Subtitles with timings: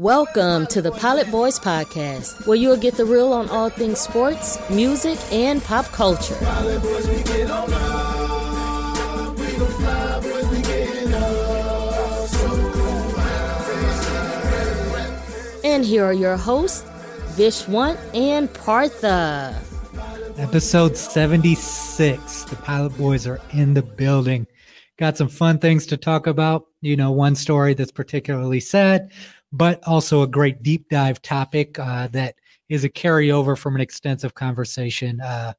[0.00, 4.58] Welcome to the Pilot Boys Podcast, where you'll get the real on all things sports,
[4.70, 6.38] music, and pop culture.
[15.62, 16.88] And here are your hosts,
[17.36, 19.54] Vishwant and Partha.
[20.38, 22.44] Episode 76.
[22.44, 24.46] The Pilot Boys are in the building.
[24.96, 26.68] Got some fun things to talk about.
[26.80, 29.10] You know, one story that's particularly sad,
[29.52, 32.34] but also a great deep dive topic uh, that
[32.68, 35.52] is a carryover from an extensive conversation uh,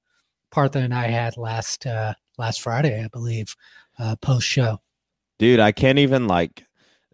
[0.51, 3.55] Partha and I had last uh, last Friday, I believe,
[3.97, 4.79] uh, post show.
[5.39, 6.63] Dude, I can't even like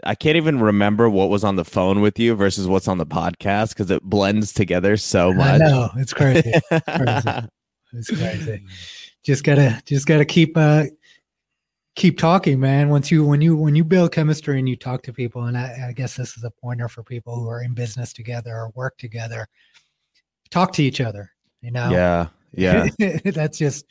[0.03, 3.05] I can't even remember what was on the phone with you versus what's on the
[3.05, 5.61] podcast because it blends together so much.
[5.61, 6.51] I know it's crazy.
[6.71, 7.47] It's crazy.
[7.93, 8.65] It's crazy.
[9.23, 10.83] Just gotta just gotta keep uh
[11.97, 12.89] keep talking, man.
[12.89, 15.87] Once you when you when you build chemistry and you talk to people, and I,
[15.89, 18.97] I guess this is a pointer for people who are in business together or work
[18.97, 19.49] together.
[20.49, 21.31] Talk to each other.
[21.61, 21.89] You know.
[21.89, 22.27] Yeah.
[22.53, 22.87] Yeah.
[23.25, 23.85] That's just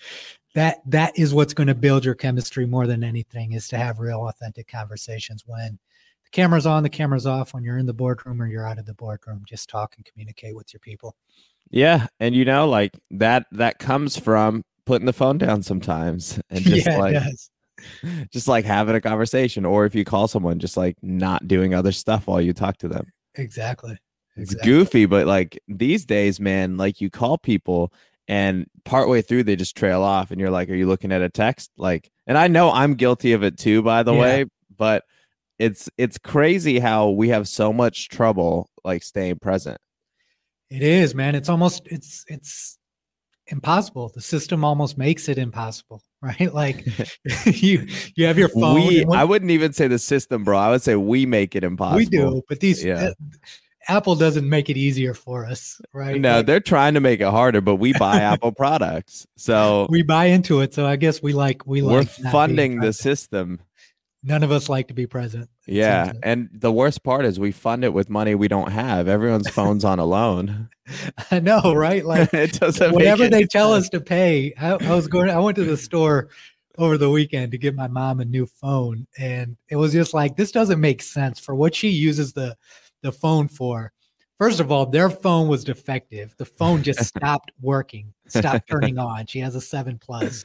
[0.54, 3.98] that that is what's going to build your chemistry more than anything is to have
[3.98, 5.78] real authentic conversations when
[6.24, 8.86] the camera's on, the camera's off, when you're in the boardroom or you're out of
[8.86, 11.14] the boardroom, just talk and communicate with your people.
[11.70, 16.60] Yeah, and you know, like that that comes from putting the phone down sometimes and
[16.64, 17.22] just Yeah, like.
[18.30, 21.92] just like having a conversation, or if you call someone, just like not doing other
[21.92, 23.12] stuff while you talk to them.
[23.34, 23.96] exactly.
[24.36, 24.70] It's Exactly.
[24.70, 27.92] goofy, but like these days, man, like you call people
[28.28, 31.28] and partway through they just trail off, and you're like, "Are you looking at a
[31.30, 34.20] text?" Like, and I know I'm guilty of it too, by the Yeah.
[34.20, 34.44] way,
[34.76, 35.04] but
[35.58, 39.78] it's it's crazy how we have so much trouble like staying present.
[40.70, 41.34] It is, man.
[41.34, 42.78] It's almost it's it's
[43.48, 44.10] impossible.
[44.14, 46.52] The system almost makes it impossible, right?
[46.52, 46.86] Like
[47.46, 48.74] you you have your phone.
[48.74, 50.58] we when- I wouldn't even say the system, bro.
[50.58, 51.96] I would say we make it impossible.
[51.98, 53.10] we do, but these Yeah.
[53.10, 53.14] uh,
[53.88, 56.20] Apple doesn't make it easier for us, right?
[56.20, 59.26] No, Like, they're trying to make it harder, but we buy Apple products.
[59.36, 62.92] So we buy into it, so I guess we like we we're like funding the
[62.92, 63.60] system.
[64.26, 65.48] None of us like to be present.
[65.66, 66.06] Yeah.
[66.06, 66.16] like.
[66.24, 69.06] And the worst part is we fund it with money we don't have.
[69.06, 70.68] Everyone's phone's on a loan.
[71.30, 72.04] I know, right?
[72.04, 74.52] Like it doesn't whatever they tell us to pay.
[74.58, 75.30] I, I was going.
[75.30, 76.28] I went to the store
[76.76, 80.36] over the weekend to get my mom a new phone, and it was just like
[80.36, 82.56] this doesn't make sense for what she uses the
[83.02, 83.92] the phone for.
[84.38, 86.34] First of all, their phone was defective.
[86.36, 89.26] The phone just stopped working, stopped turning on.
[89.26, 90.44] She has a seven plus,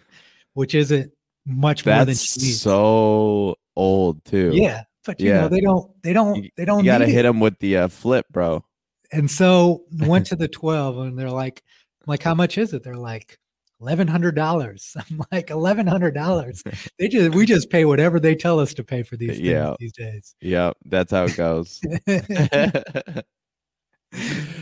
[0.53, 1.11] which isn't
[1.47, 2.61] much more than That's she needs.
[2.61, 4.51] so old too.
[4.53, 5.41] yeah, but you Yeah.
[5.41, 5.91] know they don't.
[6.03, 6.47] They don't.
[6.57, 6.79] They don't.
[6.79, 7.15] you gotta need it.
[7.15, 8.63] hit them with the uh, flip, bro.
[9.11, 11.61] And so went to the 12 and they're like,
[12.07, 12.83] like, how much is it?
[12.83, 13.37] They're like,
[13.81, 14.95] eleven hundred dollars.
[15.11, 16.63] I'm like, eleven hundred dollars.
[16.99, 19.75] They just we just pay whatever they tell us to pay for these things Yeah.
[19.79, 20.35] these days.
[20.41, 21.81] Yep, that's how it goes.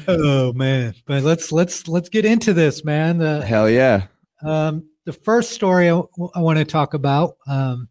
[0.08, 0.94] oh man.
[1.06, 3.18] But let's let's let's get into this, man.
[3.18, 4.08] The Hell yeah.
[4.44, 6.02] um the first story I,
[6.40, 7.36] want to talk about.
[7.48, 7.90] Um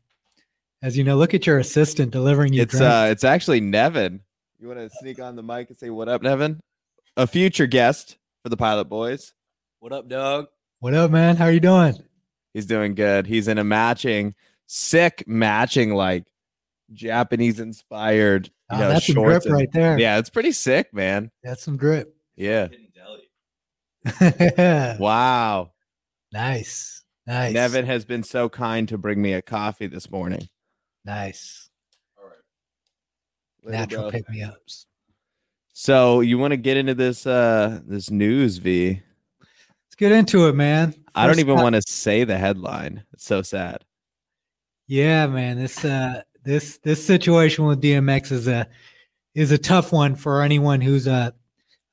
[0.83, 2.84] as you know, look at your assistant delivering you It's drink.
[2.84, 4.21] uh it's actually Nevin.
[4.59, 6.61] You want to sneak on the mic and say what up, Nevin?
[7.16, 9.33] A future guest for the Pilot Boys.
[9.81, 10.47] What up, Doug?
[10.81, 11.37] what up, man?
[11.37, 11.94] How are you doing?
[12.55, 13.27] He's doing good.
[13.27, 14.34] He's in a matching,
[14.66, 16.25] sick matching, like
[16.93, 18.47] Japanese inspired.
[18.47, 19.99] You Oh, know, that's some drip shorts and- right there.
[19.99, 21.31] Yeah, it's pretty sick, man.
[21.43, 22.15] That's some drip.
[22.37, 22.69] Yeah.
[24.99, 25.72] Wow.
[26.33, 27.03] nice.
[27.27, 27.53] Nice.
[27.53, 30.49] Nevin has been so kind to bring me a coffee this morning.
[31.09, 31.71] Nice.
[33.63, 34.85] Later, Natural pick me ups.
[35.73, 39.01] So you want to get into this uh this news, V?
[39.41, 40.95] Let's get into it, man.
[41.15, 43.05] I don't even up- want to say the headline.
[43.15, 43.87] It's so sad.
[44.87, 45.57] Yeah, man.
[45.57, 48.69] This uh this this situation with DMX is a
[49.35, 51.33] is a tough one for anyone who's a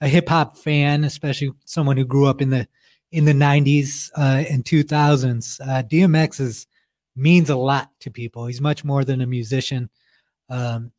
[0.01, 2.67] a hip hop fan, especially someone who grew up in the
[3.13, 5.61] in the 90s uh and 2000s.
[5.61, 6.67] Uh DMX is
[7.15, 8.45] means a lot to people.
[8.45, 9.89] He's much more than a musician.
[10.49, 10.91] Um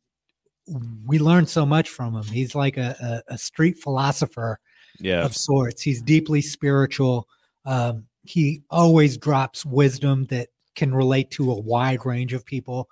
[1.05, 2.23] we learn so much from him.
[2.23, 4.59] He's like a, a, a street philosopher
[4.99, 5.23] Yeah.
[5.23, 5.81] of sorts.
[5.81, 7.27] He's deeply spiritual.
[7.65, 12.89] Um, he always drops wisdom that can relate to a wide range of people,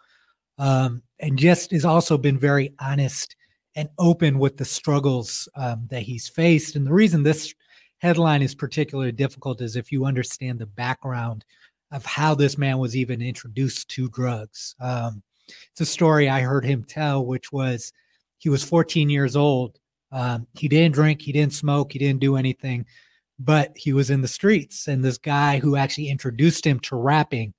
[0.58, 3.36] um, and just has also been very honest
[3.76, 6.78] and open with the struggles um, that he's faced.
[6.78, 7.54] And the reason this
[7.98, 11.44] headline is particularly difficult is if you understand the background
[11.92, 14.76] of how this man was even introduced to drugs.
[14.80, 15.24] Um,
[15.72, 17.94] it's a story I heard him tell, which was
[18.38, 19.80] he was 14 years old.
[20.12, 22.86] Um, he didn't drink, he didn't smoke, he didn't do anything,
[23.40, 24.88] but he was in the streets.
[24.88, 27.54] And this guy who actually introduced him to rapping,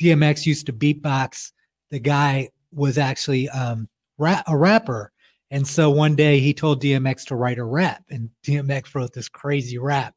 [0.00, 1.52] DMX used to beatbox.
[1.90, 3.88] The guy was actually um,
[4.18, 5.12] ra- a rapper,
[5.50, 9.28] And so one day he told DMX to write a rap, and DMX wrote this
[9.28, 10.14] crazy rap,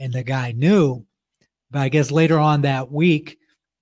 [0.00, 1.04] and the guy knew.
[1.72, 3.38] But I guess later on that week,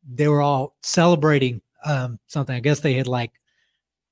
[0.09, 2.55] they were all celebrating um, something.
[2.55, 3.33] I guess they had like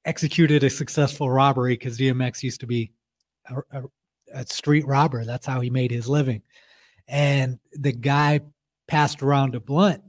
[0.05, 2.91] executed a successful robbery because DMX used to be
[3.47, 3.83] a, a,
[4.35, 5.25] a street robber.
[5.25, 6.43] That's how he made his living.
[7.07, 8.41] And the guy
[8.89, 10.03] passed around a blunt,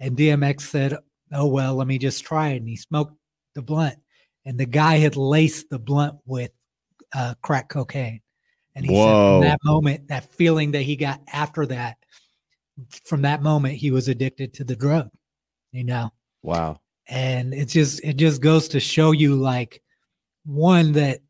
[0.00, 0.96] and DMX said,
[1.32, 3.14] "Oh well, let me just try it." And he smoked
[3.54, 3.98] the blunt,
[4.46, 6.50] and the guy had laced the blunt with
[7.14, 8.22] uh, crack cocaine.
[8.74, 9.40] And he said Whoa.
[9.40, 11.98] from that moment, that feeling that he got after that,
[13.04, 15.08] from that moment, he was addicted to the drug.
[15.72, 16.10] You know,
[16.42, 16.80] Wow.
[17.08, 19.82] and it just it just goes to show you like
[20.44, 21.20] one that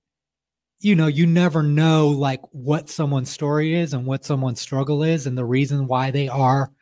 [0.81, 5.27] you know you never know like what someone's story is and what someone's struggle is
[5.29, 6.73] and the reason why they are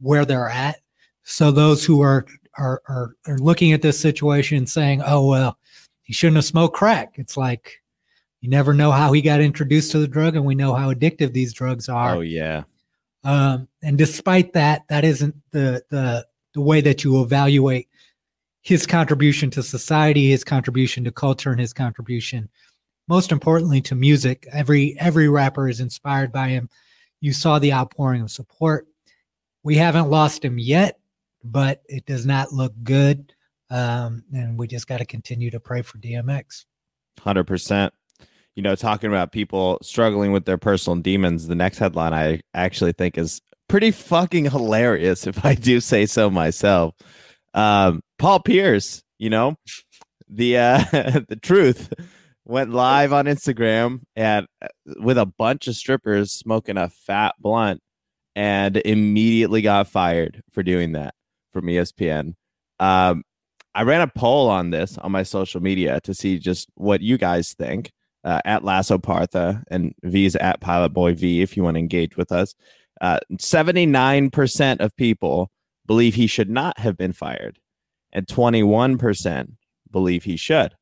[0.00, 0.76] where they're at
[1.22, 2.26] so those who are
[2.58, 5.56] are are, are looking at this situation and saying oh well
[6.02, 7.80] he shouldn't have smoked crack it's like
[8.42, 11.32] you never know how he got introduced to the drug and we know how addictive
[11.32, 12.64] these drugs are Oh yeah.
[13.26, 16.24] Um, and despite that, that isn't the the
[16.54, 17.88] the way that you evaluate
[18.62, 22.48] his contribution to society, his contribution to culture, and his contribution,
[23.08, 24.46] most importantly, to music.
[24.52, 26.70] Every every rapper is inspired by him.
[27.20, 28.86] You saw the outpouring of support.
[29.64, 31.00] We haven't lost him yet,
[31.42, 33.32] but it does not look good.
[33.70, 36.66] Um, and we just got to continue to pray for DMX.
[37.18, 37.92] Hundred percent.
[38.56, 41.46] You know, talking about people struggling with their personal demons.
[41.46, 46.30] The next headline I actually think is pretty fucking hilarious, if I do say so
[46.30, 46.94] myself.
[47.54, 49.56] Um, Paul Pierce, you know,
[50.28, 50.84] the uh,
[51.28, 51.92] the truth
[52.44, 54.68] went live on Instagram and uh,
[55.00, 57.80] with a bunch of strippers smoking a fat blunt,
[58.34, 61.14] and immediately got fired for doing that
[61.52, 62.34] from ESPN.
[62.78, 63.22] Um,
[63.74, 67.18] I ran a poll on this on my social media to see just what you
[67.18, 67.90] guys think.
[68.26, 72.16] Uh, at Lasso Partha and V's at Pilot Boy V if you want to engage
[72.16, 72.56] with us.
[73.00, 75.52] Uh, 79% of people
[75.86, 77.60] believe he should not have been fired,
[78.12, 79.52] and 21%
[79.92, 80.74] believe he should.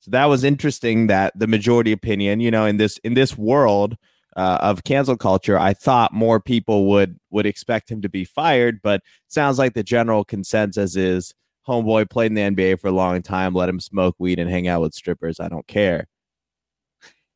[0.00, 3.96] So that was interesting that the majority opinion, you know, in this in this world
[4.36, 8.80] uh, of cancel culture, I thought more people would would expect him to be fired,
[8.82, 11.32] but sounds like the general consensus is
[11.66, 14.68] homeboy played in the NBA for a long time, let him smoke weed and hang
[14.68, 15.40] out with strippers.
[15.40, 16.08] I don't care.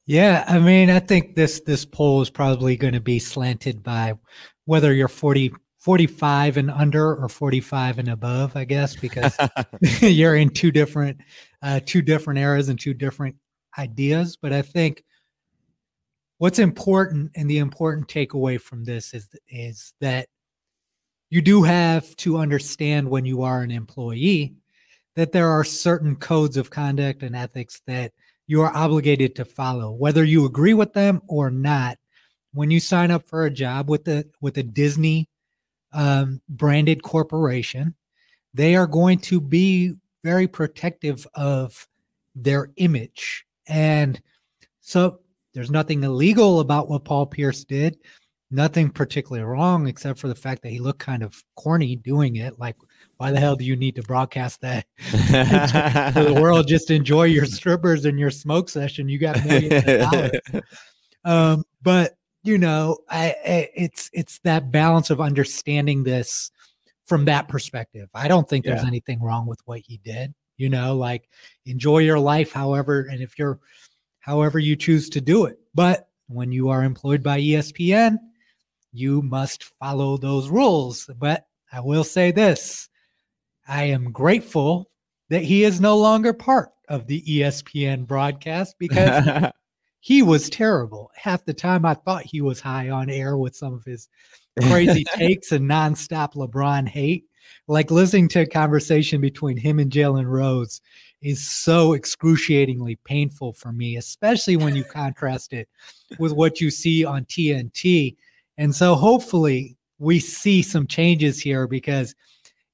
[0.08, 4.14] Yeah, I mean, I think this this poll is probably going to be slanted by
[4.64, 9.36] whether you're 40, 45 and under or 45 and above, I guess, because
[10.00, 11.20] you're in two different
[11.60, 13.36] uh, two different eras and two different
[13.76, 14.38] ideas.
[14.40, 15.04] But I think
[16.38, 20.30] what's important and the important takeaway from this is is that
[21.28, 24.54] you do have to understand when you are an employee
[25.16, 28.12] that there are certain codes of conduct and ethics that
[28.48, 31.98] you are obligated to follow whether you agree with them or not.
[32.52, 35.28] When you sign up for a job with the with a disney
[35.92, 37.94] um, branded corporation
[38.54, 41.86] they are going to be very protective of
[42.34, 43.46] their image.
[43.66, 44.20] And
[44.80, 45.20] so
[45.54, 47.98] there's nothing illegal about what paul pierce did
[48.50, 52.58] nothing particularly wrong except for the fact that he looked kind of corny doing it
[52.58, 52.76] like
[53.18, 54.86] why the hell do you need to broadcast that?
[54.98, 59.08] To the world just enjoy your strippers and your smoke session.
[59.08, 60.40] You got millions of dollars.
[61.24, 66.50] Um, but you know I, I it's it's that balance of understanding this
[67.06, 68.08] from that perspective.
[68.14, 68.88] I don't think there's Yeah.
[68.88, 71.28] anything wrong with what he did you know like
[71.66, 73.58] enjoy your life however and if you're
[74.20, 75.58] however you choose to do it.
[75.74, 78.18] But when you are employed by espn
[78.92, 82.88] you must follow those rules but i will say this
[83.66, 84.90] i am grateful
[85.28, 89.50] that he is no longer part of the espn broadcast because
[90.00, 91.10] he was terrible.
[91.16, 94.08] Half the time I thought he was high on air with some of his
[94.62, 97.24] crazy takes and nonstop LeBron hate.
[97.66, 100.80] Like listening to a conversation between him and Jalen Rose
[101.20, 105.68] is so excruciatingly painful for me, especially when you contrast it
[106.18, 108.16] with what you see on TNT.
[108.58, 112.14] And so hopefully we see some changes here because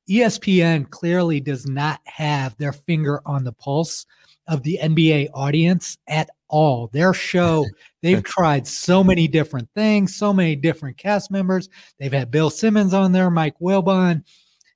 [0.09, 4.07] ESPN clearly does not have their finger on the pulse
[4.47, 6.89] of the NBA audience at all.
[6.89, 7.67] Their show,
[8.03, 11.69] they've tried so many different things, so many different cast members.
[11.99, 14.25] They've had Bill Simmons on there, Mike Wilbon,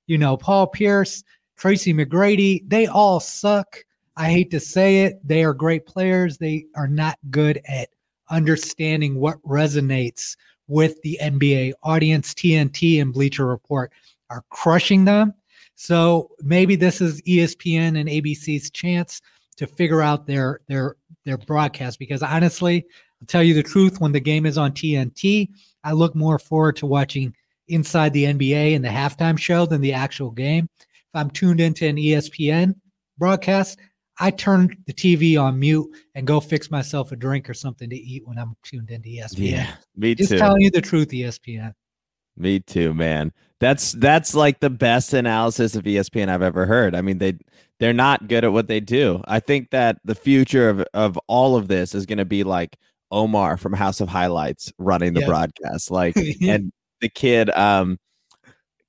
[0.07, 1.23] you know, Paul Pierce,
[1.57, 2.63] Tracy McGrady.
[2.67, 3.85] They all suck.
[4.17, 5.21] I hate to say it.
[5.27, 6.39] They are great players.
[6.39, 7.91] They are not good at
[8.31, 10.37] understanding what resonates
[10.69, 12.33] with the NBA audience.
[12.35, 13.93] TNT and Bleacher Report
[14.31, 15.35] are crushing them.
[15.75, 19.21] So maybe this is ESPN and ABC's chance
[19.57, 22.85] to figure out their their their broadcast because honestly,
[23.21, 25.49] I'll tell you the truth, when the game is on TNT,
[25.85, 27.35] I look more forward to watching
[27.69, 30.69] inside the NBA and the halftime show than the actual game.
[30.79, 32.75] If I'm tuned into an ESPN
[33.19, 33.79] broadcast,
[34.21, 37.97] I turn the TV on mute and go fix myself a drink or something to
[37.97, 39.39] eat when I'm tuned into ESPN.
[39.39, 40.39] Yeah, me Just too.
[40.39, 41.73] telling you the truth, ESPN.
[42.37, 43.33] Me too, man.
[43.61, 46.95] That's that's like the best analysis of ESPN I've ever heard.
[46.95, 47.35] I mean, they
[47.81, 49.23] they're not good at what they do.
[49.27, 52.77] I think that the future of of all of this is going to be like
[53.11, 55.27] Omar from House of Highlights running the Yeah.
[55.27, 57.99] broadcast, like and the kid um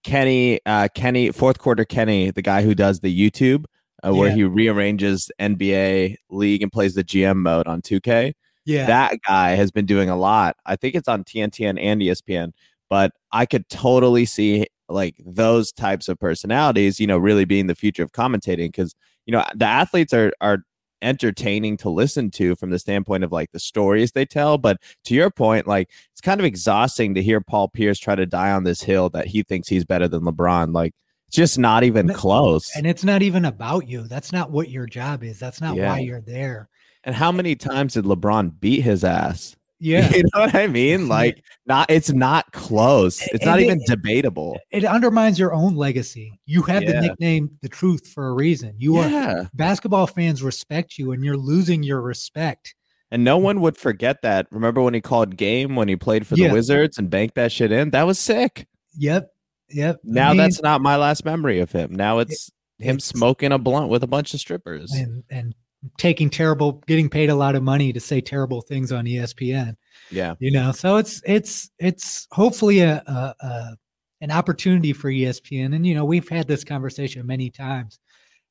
[0.03, 3.65] Kenny uh Kenny fourth quarter Kenny, the guy who does the YouTube
[4.05, 4.35] uh, where Yeah.
[4.35, 8.33] he rearranges NBA league and plays the GM mode on 2K
[8.65, 8.85] yeah.
[8.85, 10.55] that guy has been doing a lot.
[10.65, 12.51] I think it's on TNT and, and ESPN,
[12.89, 17.75] but I could totally see like those types of personalities, you know, really being the
[17.75, 20.59] future of commentating because you know the athletes are are
[21.01, 24.57] entertaining to listen to from the standpoint of like the stories they tell.
[24.57, 28.25] But to your point, like it's kind of exhausting to hear Paul Pierce try to
[28.25, 30.73] die on this hill that he thinks he's better than LeBron.
[30.73, 30.93] Like
[31.29, 32.69] just not even And- close.
[32.75, 34.07] and it's not even about you.
[34.07, 35.39] That's not what your job is.
[35.39, 35.91] That's not Yeah.
[35.93, 36.69] why you're there.
[37.03, 39.55] And how many times did LeBron beat his ass?
[39.81, 40.13] Yeah.
[40.13, 41.07] You know what I mean?
[41.07, 43.21] Like not it's not close.
[43.31, 44.59] It's not And even debatable.
[44.71, 46.37] It undermines your own legacy.
[46.45, 46.91] You have Yeah.
[46.99, 48.73] the nickname the truth for a reason.
[48.77, 52.75] You are basketball fans respect you and you're losing your respect.
[53.09, 54.47] And no one would forget that.
[54.51, 56.49] Remember when he called game when he played for Yeah.
[56.49, 57.91] the Wizards and banked that shit in?
[57.91, 58.67] That was sick.
[58.97, 59.29] Yep.
[59.71, 59.95] Yep.
[59.97, 61.93] I Now mean, that's not my last memory of him.
[61.93, 62.49] Now it's
[62.79, 64.91] him it's- smoking a blunt with a bunch of strippers.
[64.93, 65.53] and and
[65.97, 69.75] taking terrible getting paid a lot of money to say terrible things on ESPN.
[70.11, 70.35] Yeah.
[70.39, 73.77] you know so it's it's it's hopefully a, a, a
[74.21, 77.99] an opportunity for espn and you know we've had this conversation many times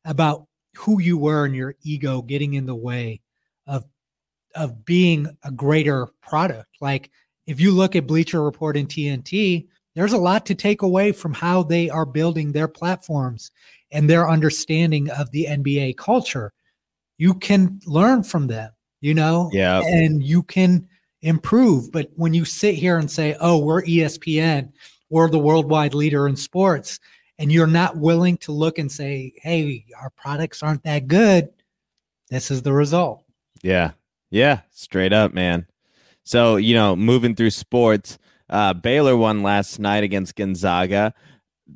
[0.06, 0.46] about
[0.76, 3.20] who you were and your ego getting in the way
[3.66, 3.84] of
[4.54, 7.10] of being a greater product like
[7.46, 9.66] if you look at bleacher report and tnt
[9.98, 13.50] there's a lot to take away from how they are building their platforms
[13.90, 16.52] and their understanding of the nba culture
[17.18, 19.80] you can learn from them you know Yeah.
[19.84, 20.88] and you can
[21.22, 21.90] improve.
[21.90, 24.72] But when you sit here and say, oh, we're ESPN,
[25.10, 27.00] we're the worldwide leader in sports,
[27.38, 31.48] and you're not willing to look and say, hey, our products aren't that good,
[32.30, 33.24] this is the result.
[33.62, 33.92] Yeah.
[34.30, 34.60] Yeah.
[34.70, 35.66] Straight up, man.
[36.24, 38.18] So, you know, moving through sports,
[38.50, 41.14] uh, Baylor won last night against Gonzaga.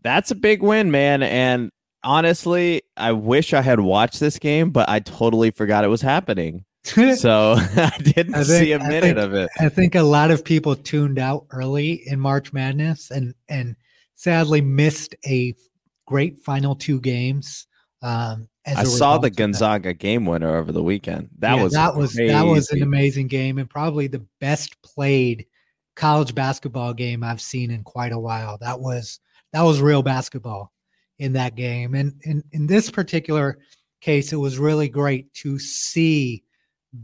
[0.02, 1.22] That's a big win, man.
[1.22, 1.70] And
[2.02, 6.64] honestly, I wish I had watched this game, but I totally forgot it was happening.
[7.16, 9.50] So I didn't I think- see a minute think- of it.
[9.60, 13.76] I think a lot of people tuned out early in March Madness and and
[14.16, 15.54] sadly missed a
[16.08, 17.68] great final two games.
[18.02, 19.30] Um, I saw the.
[19.30, 21.28] Gonzaga game winner over the weekend.
[21.38, 25.46] That Yeah, was that was that was an amazing game and probably the best played
[25.94, 28.58] college basketball game I've seen in quite a while.
[28.58, 29.20] That was
[29.52, 30.72] that was real basketball
[31.18, 31.94] in that game.
[31.94, 33.58] And in, in this particular
[34.00, 36.42] case, it was really great to see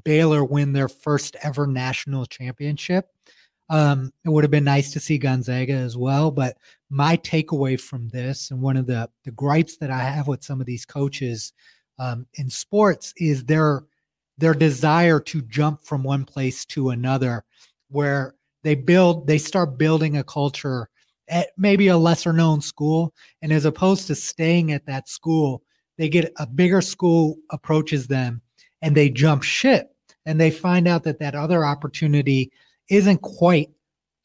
[0.05, 3.09] Baylor win their first ever national championship.
[3.71, 6.57] Um, it would have been nice to see Gonzaga as well, but
[6.89, 10.61] my takeaway from this and one of the the gripes that I have with some
[10.61, 11.53] of these coaches
[11.99, 13.85] um, in sports is their
[14.39, 17.45] their desire to jump from one place to another,
[17.89, 20.89] where they build they start building a culture
[21.29, 25.63] at maybe a lesser known school, and as opposed to staying at that school,
[25.99, 28.41] they get a bigger school approaches them,
[28.83, 29.95] and they jump ship,
[30.27, 32.51] and they find out that that other opportunity
[32.89, 33.71] isn't quite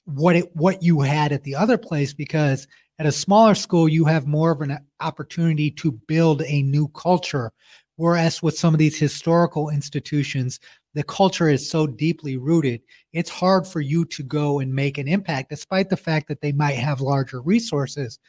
[0.05, 2.67] what it what you had at the other place because
[2.99, 7.51] at a smaller school you have more of an opportunity to build a new culture.
[7.95, 10.59] Whereas with some of these historical institutions
[10.93, 12.81] the culture is so deeply rooted
[13.13, 16.51] it's hard for you to go and make an impact despite the fact that they
[16.51, 18.19] might have larger resources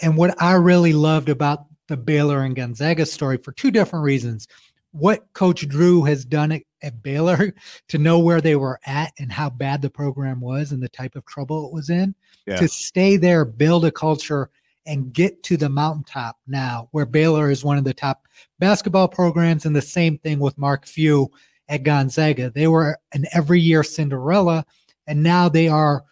[0.00, 4.46] and what i really loved about the baylor and gonzaga story for two different reasons
[4.92, 7.52] what coach drew has done at, at baylor
[7.88, 11.16] to know where they were at and how bad the program was and the type
[11.16, 12.14] of trouble it was in
[12.46, 12.56] Yeah.
[12.56, 14.50] to stay there build a culture
[14.86, 18.26] and get to the mountaintop now where baylor is one of the top
[18.58, 21.30] basketball programs and the same thing with mark few
[21.70, 24.64] at gonzaga they were an every year cinderella
[25.06, 26.04] and now they are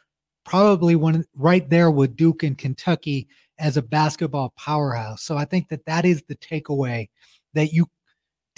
[0.45, 5.69] probably one right there with duke and kentucky as a basketball powerhouse so i think
[5.69, 7.07] that that is the takeaway
[7.53, 7.87] that you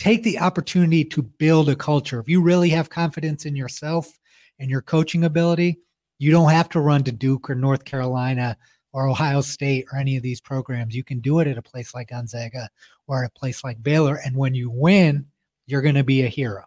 [0.01, 2.21] take the opportunity to build a culture.
[2.21, 4.19] If you really have confidence in yourself
[4.59, 5.79] and your coaching ability,
[6.19, 8.57] you don't have to run to Duke or North Carolina
[8.95, 10.97] or Ohio State or any of these programs.
[10.97, 12.71] You can do it at a place like Gonzaga
[13.09, 14.19] or a place like Baylor.
[14.25, 15.27] And when you win,
[15.67, 16.65] you're going to be a hero.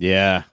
[0.00, 0.44] Yeah.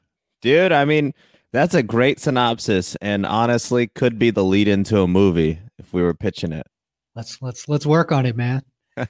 [0.42, 1.14] Dude, I mean,
[1.52, 6.02] that's a great synopsis and honestly could be the lead into a movie if we
[6.04, 6.68] were pitching it.
[7.16, 8.62] Let's let's let's work on it, man.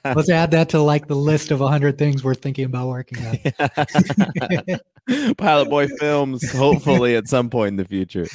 [0.04, 3.38] let's add that to like the list of 100 things we're thinking about working on.
[5.36, 8.26] Pilot Boy Films, hopefully at some point in the future.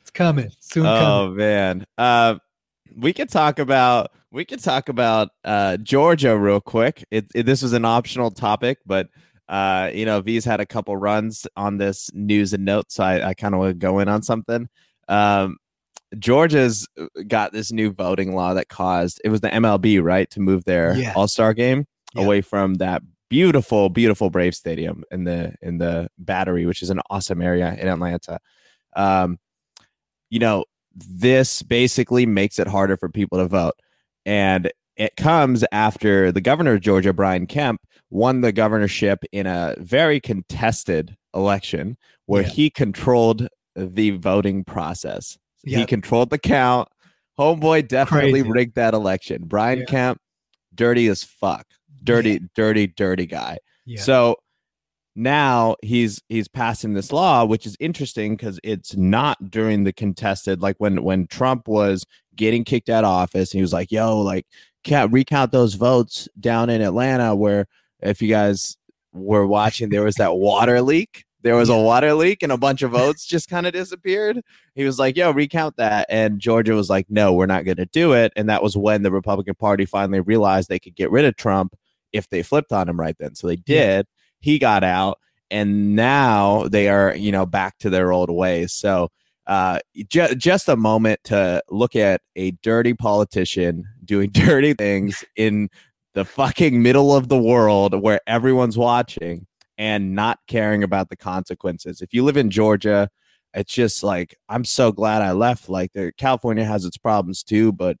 [0.00, 0.86] It's coming soon.
[0.86, 1.36] Oh coming.
[1.36, 1.86] man.
[1.98, 2.36] Uh
[2.96, 7.04] we could talk about we could talk about uh Georgia real quick.
[7.10, 9.08] It, it this was an optional topic, but
[9.48, 13.28] uh, you know, V's had a couple runs on this news and notes, so I,
[13.30, 14.68] I kind of want to go in on something.
[15.08, 15.56] Um,
[16.18, 20.40] Georgia's uh, got this new voting law that caused it was the MLB right to
[20.40, 21.12] move their Yeah.
[21.14, 22.22] All Star game Yeah.
[22.24, 27.00] away from that beautiful, beautiful Brave Stadium in the in the Battery, which is an
[27.10, 28.38] awesome area in Atlanta.
[28.96, 29.38] Um,
[30.30, 30.64] you know,
[30.94, 33.74] this basically makes it harder for people to vote,
[34.24, 39.74] and it comes after the governor of Georgia, Brian Kemp, won the governorship in a
[39.78, 42.48] very contested election where Yeah.
[42.48, 45.38] he controlled the voting process.
[45.64, 46.88] He controlled the count.
[47.38, 48.50] Homeboy definitely Crazy.
[48.50, 49.42] rigged that election.
[49.44, 49.84] Brian Yeah.
[49.86, 50.20] Kemp,
[50.74, 51.66] dirty as fuck.
[52.02, 53.58] Dirty, dirty, dirty guy.
[53.86, 54.00] Yeah.
[54.00, 54.36] So
[55.14, 60.62] now he's he's passing this law, which is interesting because it's not during the contested,
[60.62, 62.04] like when when Trump was
[62.36, 64.46] getting kicked out of office, and he was like, "Yo, like,
[64.88, 67.66] can't recount those votes down in Atlanta." Where
[68.02, 68.76] if you guys
[69.12, 71.24] were watching, there was that water leak.
[71.42, 74.42] There was a water leak, and a bunch of votes just kind of disappeared.
[74.74, 77.86] He was like, "Yo, recount that," and Georgia was like, "No, we're not going to
[77.86, 81.24] do it." And that was when the Republican Party finally realized they could get rid
[81.24, 81.74] of Trump
[82.12, 83.34] if they flipped on him right then.
[83.36, 84.06] So they did.
[84.40, 85.18] He got out,
[85.50, 88.72] and now they are, you know, back to their old ways.
[88.72, 89.10] So,
[89.48, 95.70] uh, ju- just a moment to look at a dirty politician doing dirty things in
[96.14, 99.46] the fucking middle of the world where everyone's watching
[99.78, 102.02] and not caring about the consequences.
[102.02, 103.08] If you live in Georgia,
[103.54, 105.68] it's just like I'm so glad I left.
[105.68, 107.96] Like the California has its problems too, but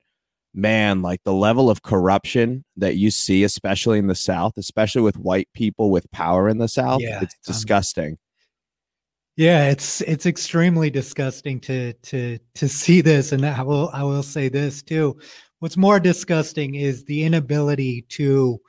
[0.52, 5.16] man, like the level of corruption that you see, especially in the South, especially with
[5.16, 8.18] white people with power in the South, Yeah, it's um, disgusting.
[9.38, 14.24] Yeah, it's it's extremely disgusting to to to see this, and I will I will
[14.24, 15.16] say this too.
[15.60, 18.60] What's more disgusting is the inability to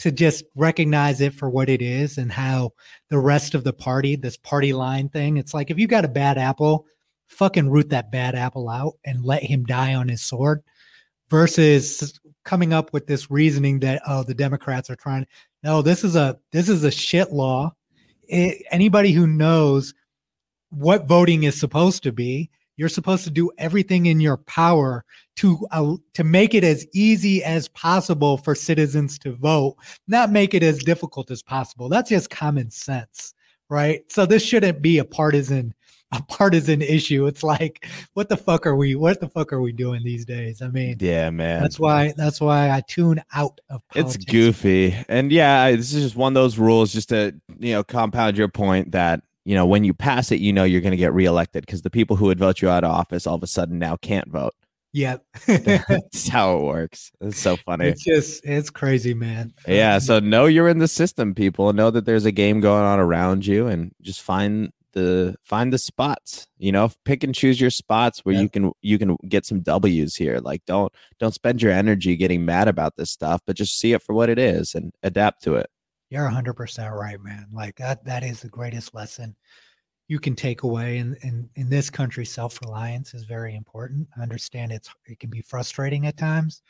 [0.00, 2.72] to just recognize it for what it is and how
[3.10, 6.08] the rest of the party, this party line thing, it's like if you got a
[6.08, 6.84] bad apple,
[7.28, 10.64] fucking root that bad apple out and let him die on his sword
[11.30, 15.24] versus coming up with this reasoning that oh the Democrats are trying
[15.62, 17.72] no this is a this is a shit law
[18.28, 19.94] it, anybody who knows
[20.70, 25.04] what voting is supposed to be you're supposed to do everything in your power
[25.36, 29.76] to uh, to make it as easy as possible for citizens to vote
[30.08, 31.88] not make it as difficult as possible.
[31.88, 33.34] That's just common sense
[33.70, 34.00] right?
[34.10, 35.74] So this shouldn't be a partisan
[36.14, 37.26] a partisan issue.
[37.26, 40.62] It's like what the fuck are we what the fuck are we doing these days?
[40.62, 41.60] I mean Yeah, man.
[41.60, 44.96] that's why that's why i tune out of it's goofy.
[45.08, 48.48] And yeah this is just one of those rules just to you know compound your
[48.48, 51.66] point that you know when you pass it you know you're going to get reelected
[51.66, 53.96] because the people who would vote you out of office all of a sudden now
[53.96, 54.54] can't vote.
[54.94, 55.24] Yep.
[55.46, 57.10] That's how it works.
[57.20, 57.88] It's so funny.
[57.88, 59.52] It's just it's crazy man.
[59.66, 61.68] Yeah um, so know you're in the system people.
[61.68, 65.72] And know that there's a game going on around you and just find the find
[65.72, 68.40] the spots you know pick and choose your spots where Yeah.
[68.42, 72.44] you can you can get some w's here like don't don't spend your energy getting
[72.44, 75.56] mad about this stuff but just see it for what it is and adapt to
[75.56, 75.68] it
[76.10, 77.46] You're 100% right, man.
[77.52, 79.36] Like that that is the greatest lesson
[80.06, 84.06] you can take away in in, in this country self-reliance is very important.
[84.16, 86.62] I understand it's it can be frustrating at times,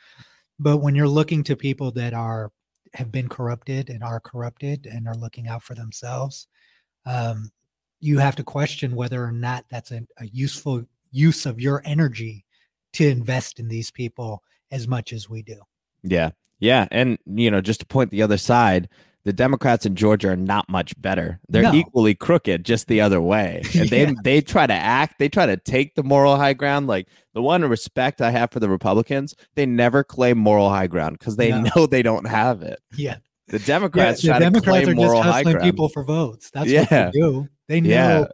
[0.57, 2.51] but when you're looking to people that are
[2.93, 6.47] have been corrupted and are corrupted and are looking out for themselves,
[7.05, 7.51] um,
[7.99, 12.45] you have to question whether or not that's a, a useful use of your energy
[12.93, 15.59] to invest in these people as much as we do.
[16.03, 16.31] Yeah.
[16.59, 16.87] Yeah.
[16.91, 18.87] And, you know, just to point the other side,
[19.23, 21.39] the Democrats in Georgia are not much better.
[21.49, 21.73] They're No.
[21.73, 23.63] equally crooked, just the other way.
[23.75, 24.11] And they Yeah.
[24.23, 26.87] they try to act, they try to take the moral high ground.
[26.87, 31.17] Like the one respect I have for the Republicans, they never claim moral high ground
[31.19, 31.63] because they No.
[31.75, 32.79] know they don't have it.
[32.95, 33.17] Yeah.
[33.47, 36.49] The Democrats yeah, the to Democrats are just hustling people for votes.
[36.51, 37.47] That's what they do.
[37.67, 38.25] They know Yeah.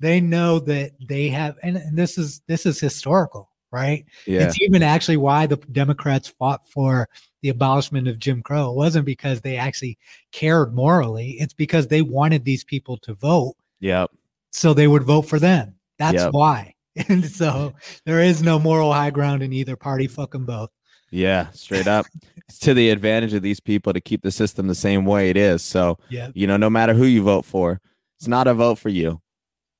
[0.00, 4.04] they know that they have and, and this is this is historical, right?
[4.26, 4.42] yeah.
[4.46, 7.08] It's even actually why the Democrats fought for
[7.42, 8.70] the abolishment of Jim Crow.
[8.70, 9.98] It wasn't because they actually
[10.30, 11.32] cared morally.
[11.40, 14.10] It's because they wanted these people to vote Yep.
[14.52, 15.74] so they would vote for them.
[15.98, 16.32] That's Yep.
[16.32, 16.74] why.
[17.08, 17.72] And so
[18.04, 20.06] there is no moral high ground in either party.
[20.08, 20.70] Fuck them both.
[21.10, 21.50] Yeah.
[21.52, 22.04] Straight up.
[22.58, 25.62] to the advantage of these people to keep the system the same way it is.
[25.62, 26.30] So Yeah.
[26.34, 27.80] you know, no matter who you vote for,
[28.18, 29.20] It's not a vote for you.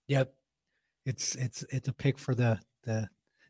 [0.09, 0.33] Yep.
[1.06, 3.09] It's it's it's a pick for the the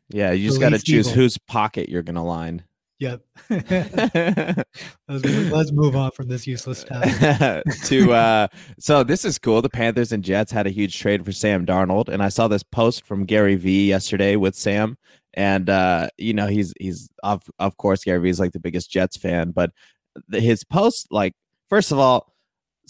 [0.09, 1.21] Yeah, you The just got to choose evil.
[1.21, 2.63] whose pocket you're gonna line.
[2.99, 3.21] yep.
[3.49, 7.63] let's, move- let's move on from this useless topic.
[7.85, 8.47] to uh
[8.79, 12.07] so this is cool the panthers and jets had a huge trade for sam darnold
[12.09, 14.97] and i saw this post from gary vee yesterday with sam
[15.33, 18.91] and uh you know he's he's of of course gary vee is like the biggest
[18.91, 19.71] jets fan but
[20.27, 21.33] the, his post like
[21.69, 22.31] first of all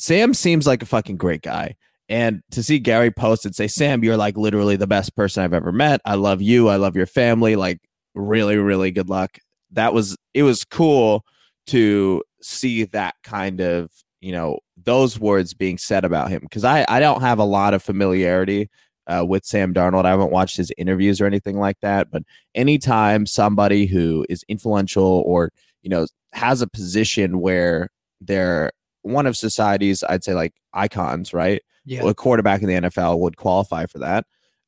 [0.02, 1.76] sam seems like a fucking great guy.
[2.10, 5.54] And to see gary post and say sam you're like literally the best person i've
[5.54, 6.02] ever met.
[6.06, 6.68] I love you.
[6.68, 7.56] I love your family.
[7.56, 7.80] Like
[8.16, 9.38] really really good luck.
[9.72, 11.24] That was it was cool
[11.68, 16.86] to see that kind of you know those words being said about him because I
[16.90, 18.70] I don't have a lot of familiarity
[19.12, 20.06] uh, with Sam Darnold.
[20.06, 22.10] I haven't watched his interviews or anything like that.
[22.10, 22.24] But
[22.56, 27.89] anytime somebody who is influential or you know has a position where
[28.21, 28.71] they're
[29.02, 31.62] one of society's I'd say like icons, right?
[31.86, 32.08] Yeah.
[32.08, 34.26] A quarterback in the NFL would qualify for that.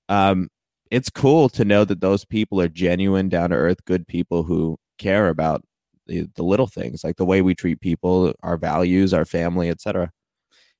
[0.09, 0.49] Um,
[0.91, 4.77] it's cool to know that those people are genuine, down to earth, good people who
[4.97, 5.63] care about
[6.07, 10.11] the, the little things like the way we treat people our values our family etc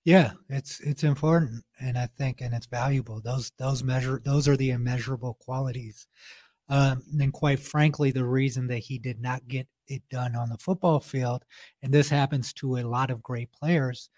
[0.06, 3.22] Yeah, it's it's important, and I think, and it's valuable.
[3.22, 6.08] Those those measure those are the immeasurable qualities.
[6.70, 10.58] Um, and quite frankly, the reason that he did not get it done on the
[10.60, 11.46] football field,
[11.84, 14.10] and this happens to a lot of great players,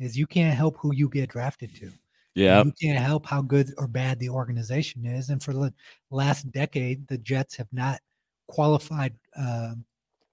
[0.00, 1.92] is you can't help who you get drafted to.
[2.34, 5.30] yeah You can't help how good or bad the organization is.
[5.30, 5.72] And for the
[6.10, 8.00] last decade, the Jets have not
[8.48, 9.84] qualified um,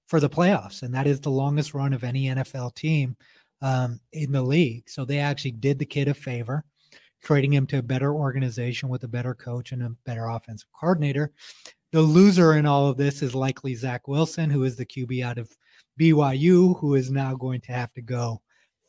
[0.08, 3.18] for the playoffs, and that is the longest run of any NFL team
[3.62, 4.89] um, in the league.
[4.89, 6.63] So they actually did the kid a favor,
[7.24, 11.32] trading him to a better organization with a better coach and a better offensive coordinator.
[11.91, 15.38] The loser in all of this is likely Zach Wilson, who is the QB out
[15.38, 15.50] of
[16.00, 18.41] BYU, who is now going to have to go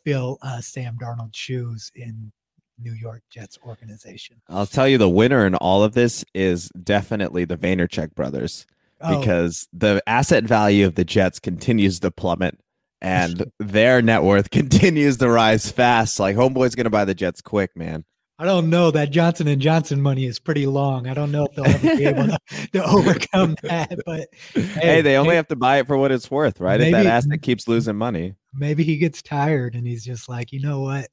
[0.04, 2.32] fill uh, Sam Darnold's shoes in
[2.78, 4.36] New York Jets organization.
[4.50, 8.66] i'll tell you the winner in all of this is definitely the Vaynerchuk brothers
[9.00, 12.58] Oh, because the asset value of the jets continues to plummet
[13.06, 17.76] and their net worth continues to rise fast like homeboy's gonna buy the jets quick
[17.76, 18.04] man
[18.38, 21.08] I don't know that Johnson and Johnson money is pretty long.
[21.08, 22.38] I don't know if they'll ever be able to,
[22.74, 23.98] to overcome that.
[24.04, 26.90] But hey, they only may- have to buy it for what it's worth right if
[26.90, 30.60] that maybe- asset keeps losing money maybe he gets tired and he's just like, you
[30.60, 31.08] know what?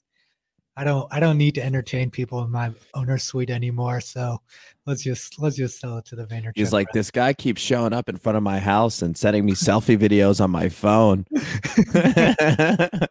[0.76, 4.02] I don't I don't need to entertain people in my owner's suite anymore.
[4.02, 4.42] So
[4.88, 6.54] let's just let's just sell it to the Vaynerchuk.
[6.56, 9.52] He's like, this guy keeps showing up in front of my house and sending me
[9.54, 11.26] selfie videos on my phone.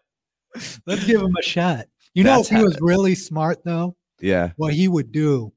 [0.86, 1.86] let's give him a shot.
[2.14, 3.96] You know, That's if he was really smart though.
[4.20, 4.50] yeah.
[4.56, 5.52] What he would do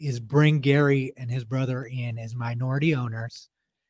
[0.00, 3.48] is bring Gary and his brother in as minority owners.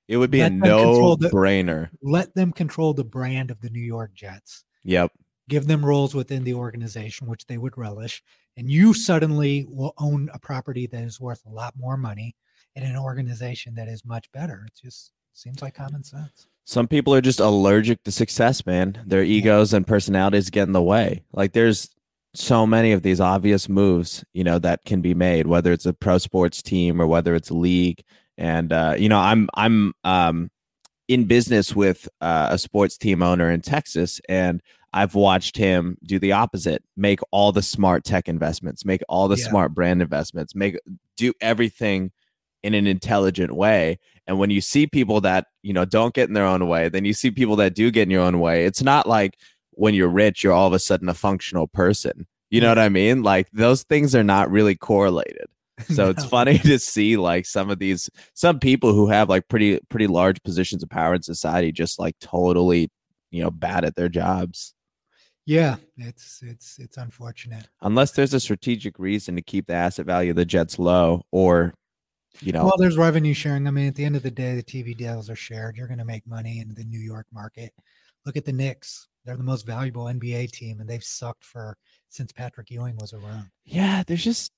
[0.09, 1.89] It would be a Let control no the- brainer.
[2.03, 4.65] Let them control the brand of the New York Jets.
[4.83, 5.13] Yep.
[5.51, 8.23] Give them roles within the organization, which they would relish.
[8.57, 12.35] And you suddenly will own a property that is worth a lot more money
[12.75, 14.65] in an organization that is much better.
[14.67, 16.47] It just seems like common sense.
[16.65, 19.03] Some people are just allergic to success, man.
[19.05, 21.25] Their egos and personalities get in the way.
[21.33, 21.91] Like there's
[22.33, 25.93] so many of these obvious moves, you know, that can be made, whether it's a
[25.93, 28.05] pro sports team or whether it's a league.
[28.39, 30.51] And uh, you know, I'm I'm um
[31.09, 36.19] in business with uh, a sports team owner in Texas, and I've watched him do
[36.19, 39.49] the opposite, make all the smart tech investments, make all the Yeah.
[39.49, 40.77] smart brand investments, make
[41.17, 42.11] do everything
[42.63, 43.99] in an intelligent way.
[44.27, 47.05] And when you see people that, you know, don't get in their own way, then
[47.05, 48.65] you see people that do get in your own way.
[48.67, 49.39] It's not like
[49.73, 52.27] when you're rich, you're all of a sudden a functional person.
[52.51, 53.23] You know what I mean?
[53.23, 55.47] Like those things are not really correlated.
[55.95, 59.81] So it's funny to see like some of these some people who have like pretty
[59.89, 62.91] pretty large positions of power in society just like totally,
[63.31, 64.75] you know, bad at their jobs.
[65.51, 67.67] Yeah, it's it's it's unfortunate.
[67.83, 71.75] Unless there's a strategic reason to keep the asset value of the Jets low or
[72.41, 73.67] you know, Well, there's revenue sharing.
[73.67, 75.77] I mean, at the end of the day, the TV deals are shared.
[75.77, 77.73] You're going to make money in the New York market.
[78.25, 79.09] Look at the Knicks.
[79.25, 81.77] They're the most valuable NBA team, and they've sucked for
[82.11, 83.51] since Patrick Ewing was around.
[83.65, 84.53] yeah, there's just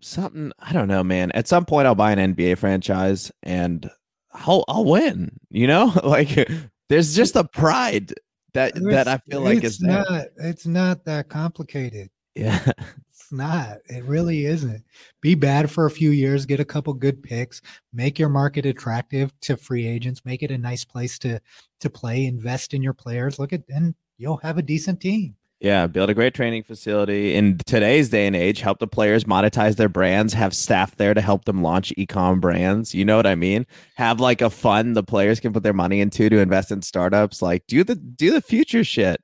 [0.00, 1.30] something I don't know, man.
[1.36, 3.88] At some point I'll buy an NBA franchise and
[4.32, 5.92] I'll I'll win, you know?
[6.02, 6.50] like
[6.88, 8.12] there's just a pride
[8.54, 10.26] that that I feel like it's not.
[10.36, 12.10] It's not that complicated.
[12.34, 12.72] Yeah.
[13.14, 13.78] It's not.
[13.88, 14.82] It really isn't.
[15.20, 17.60] Be bad for a few years, get a couple good picks,
[17.92, 21.40] make your market attractive to free agents, make it a nice place to
[21.80, 23.38] to play, invest in your players.
[23.38, 25.36] Look at and you'll have a decent team.
[25.62, 27.36] Yeah, build a great training facility.
[27.36, 31.20] In today's day and age, help the players monetize their brands, have staff there to
[31.20, 32.96] help them launch e-com brands.
[32.96, 33.64] You know what I mean?
[33.94, 37.40] Have like a fund the players can put their money into to invest in startups.
[37.40, 39.22] Like do the do the future shit.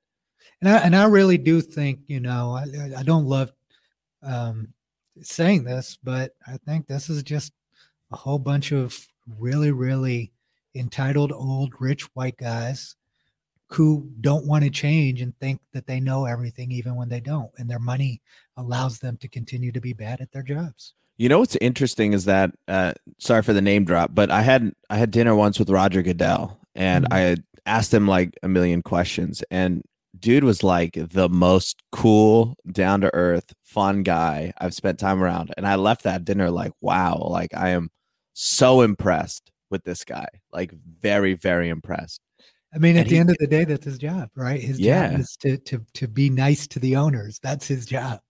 [0.60, 3.50] And I and I really do think, you know, I, I don't love
[4.22, 4.74] um,
[5.20, 7.52] saying this, but I think this is just
[8.12, 8.96] a whole bunch of
[9.26, 10.30] really, really
[10.76, 12.94] entitled, old, rich white guys
[13.70, 17.50] who don't want to change and think that they know everything, even when they don't.
[17.58, 18.22] And their money
[18.56, 20.94] allows them to continue to be bad at their jobs.
[21.18, 24.72] You know what's interesting is that uh, sorry for the name drop, but I had
[24.88, 27.12] I had dinner once with Roger Goodell, and Mhm.
[27.12, 29.82] I had asked him like a million questions, and
[30.18, 35.52] dude was like the most cool, down to earth, fun guy I've spent time around,
[35.56, 37.90] and I left that dinner like, wow, like I am
[38.32, 42.20] so impressed with this guy, like very very impressed.
[42.74, 44.60] I mean, at the he- end of the day, that's his job, right?
[44.60, 45.10] His Yeah.
[45.10, 47.38] job is to to to be nice to the owners.
[47.42, 48.20] That's his job.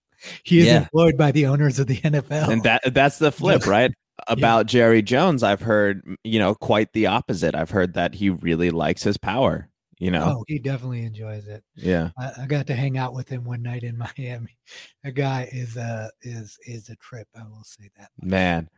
[0.43, 0.77] He is Yeah.
[0.83, 2.49] employed by the owners of the NFL.
[2.49, 3.91] And that that's the flip, right?
[4.27, 7.55] About Jerry Jones, I've heard, you know, quite the opposite.
[7.55, 10.39] I've heard that he really likes his power, you know.
[10.39, 11.63] oh, he definitely enjoys it.
[11.73, 12.09] Yeah.
[12.19, 14.57] I, I got to hang out with him one night in Miami.
[15.05, 17.27] The guy is a is is a trip.
[17.33, 18.09] I will say that.
[18.21, 18.29] much.
[18.29, 18.69] Man,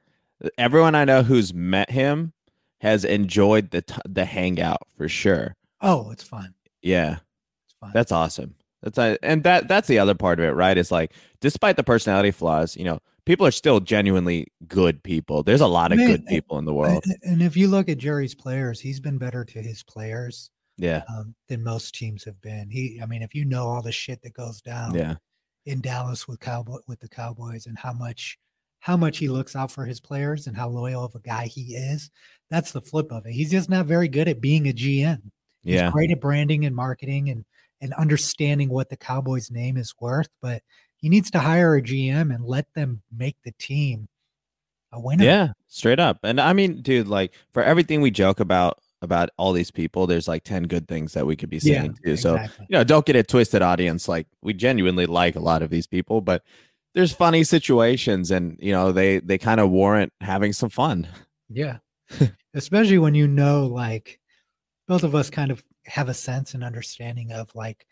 [0.60, 2.34] everyone I know who's met him
[2.82, 5.56] has enjoyed the t- the hangout for sure.
[5.82, 6.54] Oh, it's fun.
[6.82, 7.18] Yeah,
[7.66, 7.92] It's fun.
[7.94, 8.56] that's awesome.
[8.84, 10.78] That's a, and that that's the other part of it, right?
[10.78, 15.44] Is like despite the personality flaws, you know, people are still genuinely good people.
[15.44, 17.04] There's a lot of Man, good people in the world.
[17.06, 21.04] And- and if you look at Jerry's players, he's been better to his players Yeah,
[21.08, 22.72] um, than most teams have been.
[22.72, 25.16] He, I mean, if you know all the shit that goes down yeah,
[25.68, 28.40] in Dallas with cowboy with the Cowboys and how much
[28.82, 31.76] how much he looks out for his players and how loyal of a guy he
[31.76, 32.10] is,
[32.50, 33.32] that's the flip of it.
[33.32, 35.22] He's just not very good at being a GM.
[35.62, 35.92] He's yeah.
[35.92, 37.46] great at branding and marketing and
[37.80, 40.62] and understanding what the Cowboys name is worth, but
[40.98, 44.08] he needs to hire a GM and let them make the team
[44.92, 45.24] a winner.
[45.24, 46.20] Yeah, straight up.
[46.24, 50.28] And I mean, dude, like for everything we joke about about all these people, there's
[50.28, 52.18] like 10 good things that we could be Yeah, saying too.
[52.18, 54.08] So, you know, don't get it twisted, audience.
[54.08, 56.44] Like we genuinely like a lot of these people, but
[56.94, 61.08] there's funny situations and you know, they they kind of warrant having some fun.
[61.50, 61.78] Yeah.
[62.54, 64.20] Especially when you know, like,
[64.88, 67.86] both of us kind of have a sense and understanding of like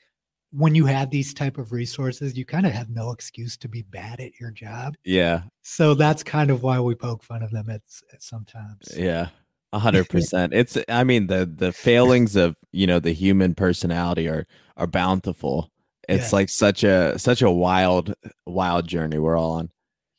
[0.51, 3.83] when you have these type of resources, you kind of have no excuse to be
[3.83, 4.95] bad at your job.
[5.03, 5.43] Yeah.
[5.61, 7.81] So that's kind of why we poke fun of them at,
[8.11, 8.93] at sometimes.
[8.95, 9.29] Yeah.
[9.71, 10.53] A hundred percent.
[10.53, 15.69] It's I mean, the the failings of, you know, the human personality are are bountiful.
[16.09, 16.35] It's Yeah.
[16.35, 18.13] like such a such a wild,
[18.45, 19.69] wild journey we're all on.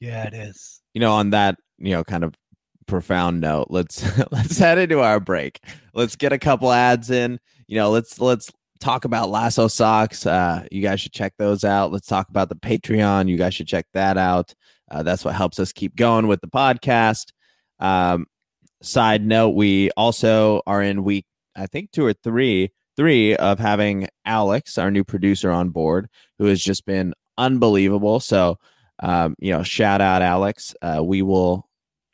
[0.01, 0.81] Yeah, it is.
[0.95, 2.35] you know, on that, you know, kind of
[2.87, 5.61] profound note, let's let's head into our break.
[5.95, 7.39] Let's get a couple ads in.
[7.67, 8.51] You know, let's let's
[8.81, 10.25] talk about Lasso socks.
[10.27, 11.93] Uh, you guys should check those out.
[11.93, 13.29] Let's talk about the Patreon.
[13.29, 14.55] You guys should check that out.
[14.91, 17.27] Uh, that's what helps us keep going with the podcast.
[17.79, 18.27] Um,
[18.83, 24.07] side note, we also are in week, I think two or three, three of having
[24.27, 28.21] Alex, our new producer, on board, who has just been unbelievable.
[28.21, 28.59] So
[29.03, 30.75] um, you know, shout out Alex.
[30.83, 31.67] Uh, we will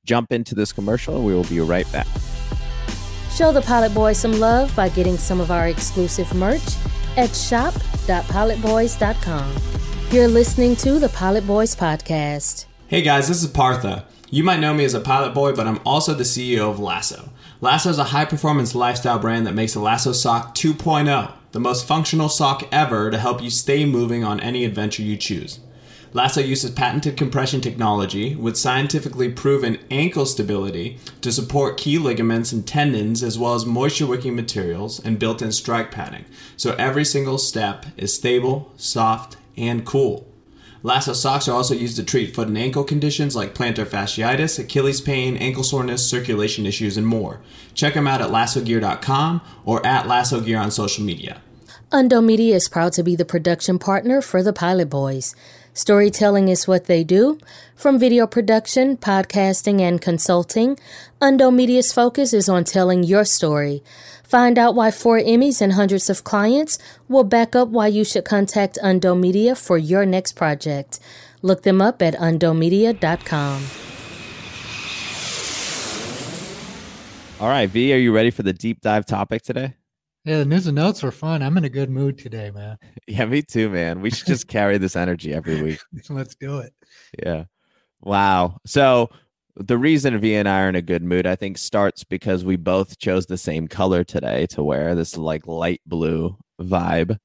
[0.05, 1.17] jump into this commercial.
[1.17, 2.07] And we will be right back.
[3.33, 6.63] Show the Pilot Boys some love by getting some of our exclusive merch
[7.17, 9.57] at shop.pilotboys.com.
[10.13, 12.67] You're listening to the Pilot Boys Podcast.
[12.87, 14.07] Hey guys, this is Partha.
[14.31, 17.31] You might know me as a pilot boy, but I'm also the CEO of Lasso.
[17.63, 21.89] Lasso is a high performance lifestyle brand that makes the Lasso Sock 2.0, the most
[21.89, 25.61] functional sock ever to help you stay moving on any adventure you choose.
[26.13, 32.67] Lasso uses patented compression technology with scientifically proven ankle stability to support key ligaments and
[32.67, 36.27] tendons, as well as moisture wicking materials and built in strike padding,
[36.59, 40.31] so every single step is stable, soft, and cool.
[40.87, 45.01] Lasso socks are also used to treat foot and ankle conditions like plantar fasciitis, Achilles
[45.01, 47.41] pain, ankle soreness, circulation issues, and more.
[47.75, 51.43] Check them out at lassogear.com or at lassogear on social media.
[51.91, 55.35] Undo Media is proud to be the production partner for the Pilot Boys.
[55.77, 57.39] Storytelling is what they do.
[57.75, 60.79] From video production, podcasting, and consulting,
[61.21, 63.83] Undo Media's focus is on telling your story.
[64.25, 68.25] Find out why four Emmys and hundreds of clients will back up why you should
[68.25, 70.99] contact Undo Media for your next project.
[71.43, 73.63] Look them up at undomedia.com.
[77.39, 79.75] All right, V, are you ready for the deep dive topic today?
[80.27, 81.41] Yeah, the news and notes were fun.
[81.41, 82.79] I'm in a good mood today, man.
[83.07, 84.01] Yeah, me too, man.
[84.01, 85.79] We should just carry this energy every week.
[86.11, 86.75] Let's do it.
[87.25, 87.45] Yeah.
[88.01, 88.59] Wow.
[88.67, 89.09] So
[89.55, 92.57] the reason V and I are in a good mood, I think, starts because we
[92.57, 97.19] both chose the same color today to wear this like light blue vibe.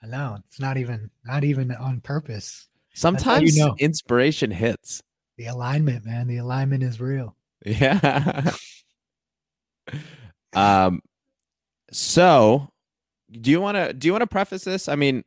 [0.00, 2.68] I know it's not even not even on purpose.
[2.94, 3.74] Sometimes you know.
[3.80, 5.02] inspiration hits.
[5.36, 6.28] The alignment, man.
[6.28, 7.34] The alignment is real.
[7.66, 8.52] Yeah.
[10.52, 11.00] um
[11.90, 12.68] so
[13.30, 14.88] do you want to do you want to preface this?
[14.88, 15.24] I mean,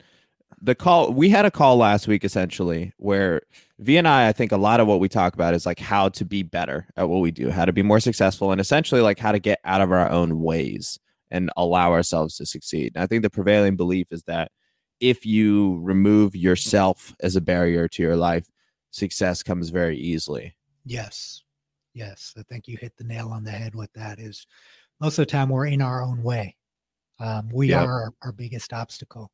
[0.62, 3.42] the call we had a call last week essentially where
[3.80, 6.10] V and I, I think a lot of what we talk about is like how
[6.10, 9.20] to be better at what we do, how to be more successful, and essentially like
[9.20, 11.00] how to get out of our own ways
[11.32, 12.94] and allow ourselves to succeed.
[12.96, 14.52] And I think the prevailing belief is that
[15.00, 18.48] if you remove yourself as a barrier to your life,
[18.92, 20.56] success comes very easily.
[20.86, 21.44] Yes.
[21.94, 22.34] Yes.
[22.38, 24.46] I think you hit the nail on the head with that is
[25.04, 26.56] most of the time we're in our own way.
[27.20, 27.84] Um, we Yep.
[27.84, 29.32] are our, our biggest obstacle.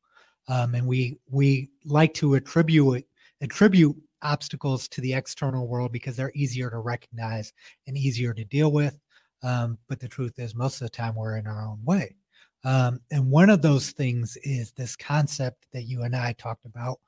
[0.48, 3.06] Um, and we we like to attribute
[3.40, 7.52] attribute obstacles to the external world because they're easier to recognize
[7.86, 8.98] and easier to deal with.
[9.44, 12.16] Um, but the truth is, most of the time we're in our own way.
[12.64, 16.98] Um, and one of those things is this concept that you and I talked about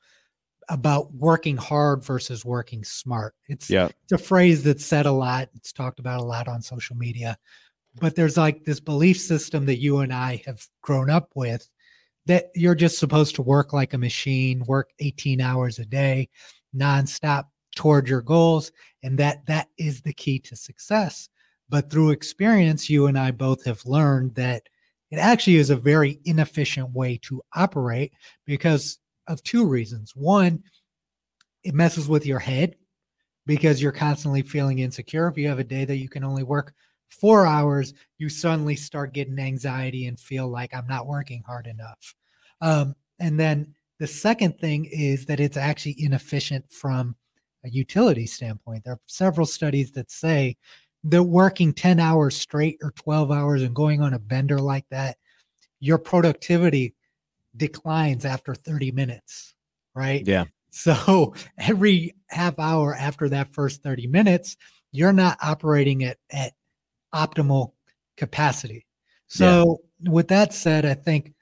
[0.69, 3.35] about working hard versus working smart.
[3.49, 3.89] It's Yeah.
[4.05, 5.51] it's a phrase that's said a lot.
[5.55, 7.37] It's talked about a lot on social media.
[8.01, 11.69] But there's like this belief system that you and I have grown up with
[12.27, 16.29] that you're just supposed to work like a machine, work 18 hours a day,
[16.75, 18.71] nonstop toward your goals,
[19.03, 21.29] and that that is the key to success.
[21.69, 24.63] But through experience, you and I both have learned that
[25.11, 28.13] it actually is a very inefficient way to operate
[28.47, 30.15] because of two reasons.
[30.15, 30.63] One,
[31.65, 32.77] it messes with your head
[33.47, 35.29] because you're constantly feeling insecure.
[35.29, 36.75] If you have a day that you can only work
[37.13, 42.15] four hours, you suddenly start getting anxiety and feel like I'm not working hard enough.
[42.61, 47.15] Um, and then the second thing is that it's actually inefficient from
[47.65, 48.85] a utility standpoint.
[48.85, 50.57] There are several studies that say
[51.05, 55.17] that working 10 hours straight or 12 hours and going on a bender like that,
[55.81, 56.95] your productivity
[57.57, 59.55] declines after 30 minutes,
[59.95, 60.27] right?
[60.27, 60.45] Yeah.
[60.75, 64.57] So every half hour after that first 30 minutes,
[64.91, 66.55] you're not operating at, at
[67.15, 67.73] optimal
[68.17, 68.87] capacity.
[69.27, 71.33] So, with that said, I think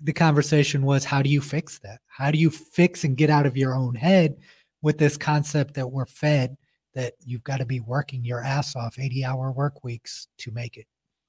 [0.00, 2.00] the conversation was how do you fix that?
[2.06, 4.36] How do you fix and get out of your own head
[4.82, 6.56] with this concept that we're fed
[6.94, 10.76] that you've got to be working your ass off 80 hour work weeks to make
[10.76, 10.86] it?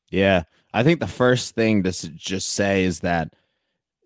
[0.10, 0.44] Yeah.
[0.74, 3.34] I think the first thing to just say is that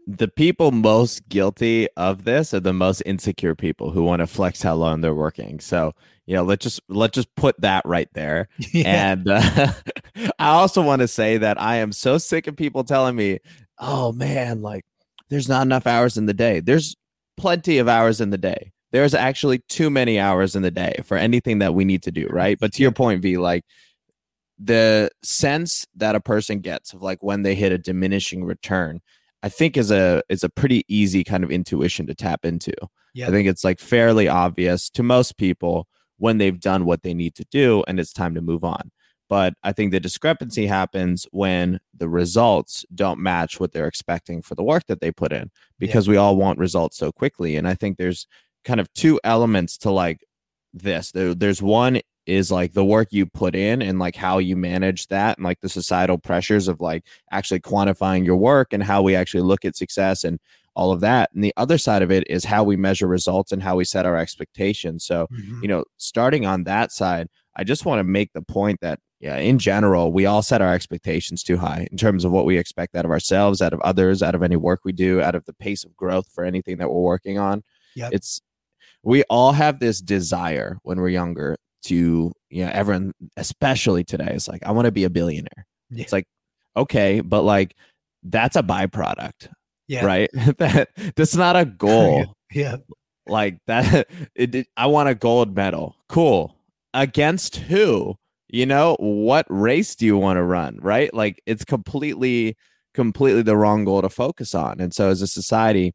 [0.08, 4.62] the people most guilty of this are the most insecure people who want to flex
[4.62, 5.60] how long they're working.
[5.60, 5.94] So,
[6.26, 8.48] you know, let's just let's just put that right there.
[8.74, 9.74] And uh,
[10.40, 13.40] I also want to say that I am so sick of people telling me,
[13.80, 14.84] "Oh man, like
[15.30, 16.96] there's not enough hours in the day." There's
[17.38, 18.72] plenty of hours in the day.
[18.92, 22.28] There's actually too many hours in the day for anything that we need to do,
[22.30, 22.60] right?
[22.60, 23.64] But to your point, V, like
[24.60, 29.00] the sense that a person gets of like when they hit a diminishing return,
[29.44, 32.74] I think is a is a pretty easy kind of intuition to tap into.
[33.14, 33.28] Yeah.
[33.28, 37.36] I think it's like fairly obvious to most people when they've done what they need
[37.36, 38.92] to do and it's time to move on.
[39.28, 44.56] But I think the discrepancy happens when the results don't match what they're expecting for
[44.56, 47.56] the work that they put in because we all want results so quickly.
[47.56, 48.28] And I think there's
[48.66, 50.24] kind of two elements to like
[50.74, 51.12] this.
[51.12, 55.08] There, there's one is like the work you put in and like how you manage
[55.08, 59.16] that and like the societal pressures of like actually quantifying your work and how we
[59.16, 60.40] actually look at success and
[60.76, 61.30] all of that.
[61.34, 64.06] And the other side of it is how we measure results and how we set
[64.06, 65.04] our expectations.
[65.04, 65.62] So, Mhm.
[65.64, 69.36] you know, starting on that side, I just want to make the point that, yeah,
[69.38, 72.96] in general, we all set our expectations too high in terms of what we expect
[72.96, 75.54] out of ourselves, out of others, out of any work we do, out of the
[75.54, 77.64] pace of growth for anything that we're working on.
[77.96, 78.14] Yep.
[78.14, 78.42] It's,
[79.04, 84.48] we all have this desire when we're younger to, you know, everyone, especially today, is
[84.48, 85.66] like, I want to be a billionaire.
[85.90, 86.04] Yeah.
[86.04, 86.26] It's like,
[86.78, 87.76] okay, but like,
[88.24, 89.50] that's a byproduct,
[89.88, 90.06] yeah.
[90.06, 90.30] right?
[90.60, 92.78] that that's not a goal Yeah.
[93.26, 96.56] like that it, it- i want a gold medal cool
[96.94, 98.16] against who
[98.50, 102.56] you know what race do you want to run right like it's completely
[102.94, 105.94] completely the wrong goal to focus on and so as a society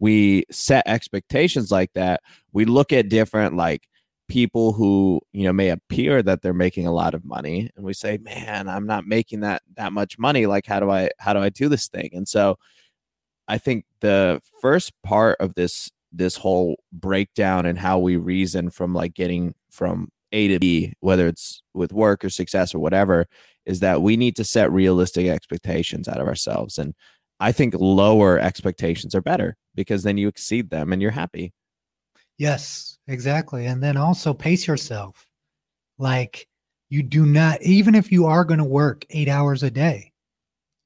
[0.00, 2.20] we set expectations like that
[2.52, 3.86] we look at different like
[4.28, 7.92] people who you know may appear that they're making a lot of money and we
[7.92, 11.40] say man i'm not making that that much money like how do i how do
[11.40, 12.56] i do this thing and so
[13.48, 18.94] i think the first part of this this whole breakdown and how we reason from
[18.94, 23.26] like getting from A to B, whether it's with work or success or whatever,
[23.64, 26.78] is that we need to set realistic expectations out of ourselves.
[26.78, 26.94] And
[27.40, 31.54] I think lower expectations are better because then you exceed them and you're happy.
[32.36, 33.66] Yes, exactly.
[33.66, 35.26] And then also pace yourself.
[35.98, 36.46] Like
[36.90, 40.12] you do not, even if you are going to work eight hours a day,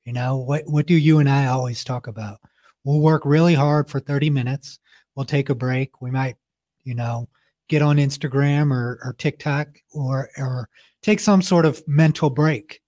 [0.04, 2.38] you know, what, what do you and I always talk about?
[2.84, 4.78] We'll work really hard for 30 minutes.
[5.16, 6.00] We'll take a break.
[6.00, 6.36] We might,
[6.84, 7.28] you know,
[7.68, 10.68] get on Instagram or, or TikTok or, or
[11.02, 12.80] take some sort of mental break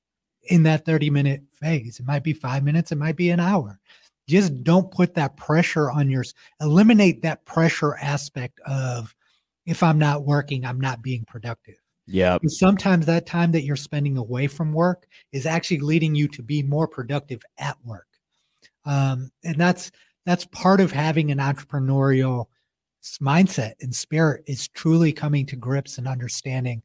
[0.49, 2.01] in that 30 minute phase.
[2.01, 3.79] It might be five minutes, it might be an hour.
[4.29, 6.35] just don't put that pressure on yours.
[6.61, 9.15] Eliminate that pressure aspect of
[9.67, 11.77] if I'm not working, I'm not being productive.
[12.07, 12.39] Yeah.
[12.47, 16.63] Sometimes that time that you're spending away from work is actually leading you to be
[16.63, 18.07] more productive at work.
[18.85, 19.91] Um, and that's
[20.25, 22.47] that's part of having an entrepreneurial
[23.21, 26.83] mindset and spirit is truly coming to grips and understanding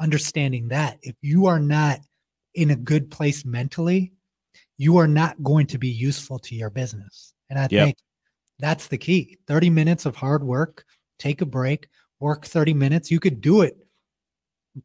[0.00, 2.00] understanding that if you are not
[2.54, 4.12] in a good place mentally
[4.78, 7.70] you are not going to be useful to your business and i yep.
[7.70, 7.96] think
[8.58, 10.84] that's the key 30 minutes of hard work
[11.18, 11.88] take a break
[12.20, 13.76] work 30 minutes you could do it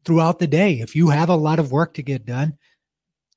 [0.04, 2.56] throughout the day if you have a lot of work to get done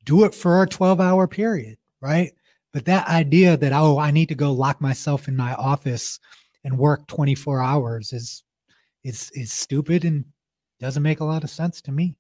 [0.06, 2.34] do it for a 12 hour period right
[2.74, 6.20] but that idea that oh i need to go lock myself in my office
[6.64, 8.44] and work 24 hours is
[9.04, 10.26] is is stupid and
[10.80, 12.16] doesn't make a lot of sense to me.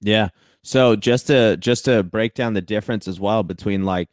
[0.00, 0.28] Yeah.
[0.66, 4.08] So just to just to break down the difference as well between like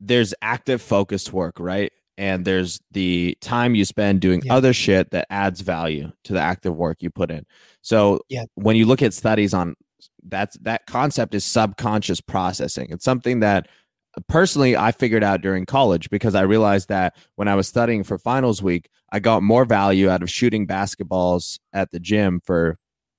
[0.00, 1.92] there's active focused work, right?
[2.16, 4.54] And there's the time you spend doing yeah.
[4.54, 7.44] other shit that adds value to the active work you put in.
[7.82, 8.44] So yeah.
[8.54, 9.74] when you look at studies on
[10.24, 12.86] that's that concept is subconscious processing.
[12.88, 13.68] It's something that
[14.16, 18.02] uh, personally I figured out during college because I realized that when I was studying
[18.02, 22.78] for finals week, I got more value out of shooting basketballs at the gym for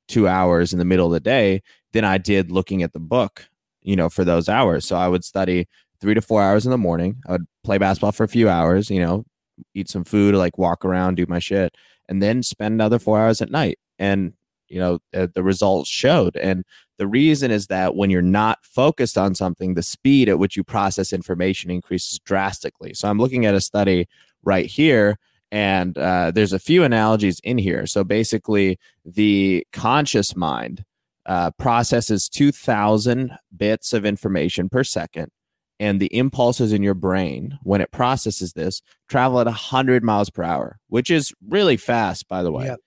[0.10, 1.62] two hours in the middle of the day
[1.94, 3.48] than I did looking at the book,
[3.82, 4.86] you know, for those hours.
[4.86, 5.68] So I would study
[6.02, 7.22] three to four hours in the morning.
[7.28, 9.26] I would play basketball for a few hours, you know,
[9.74, 11.76] eat some food, like walk around, do my shit,
[12.10, 13.80] and then spend another four hours at night.
[13.98, 14.34] And,
[14.68, 16.36] you know, uh, the results showed.
[16.38, 16.64] And
[16.98, 20.64] the reason is that when you're not focused on something, the speed at which you
[20.64, 22.94] process information increases drastically.
[22.94, 24.08] So I'm looking at a study
[24.44, 25.18] right here
[25.52, 27.86] and uh, there's a few analogies in here.
[27.86, 30.86] So basically, the conscious mind
[31.26, 35.32] uh, processes 2,000 bits of information per second.
[35.80, 40.44] And the impulses in your brain, when it processes this, travel at 100 miles per
[40.44, 42.66] hour, which is really fast, by the way.
[42.66, 42.80] Yep.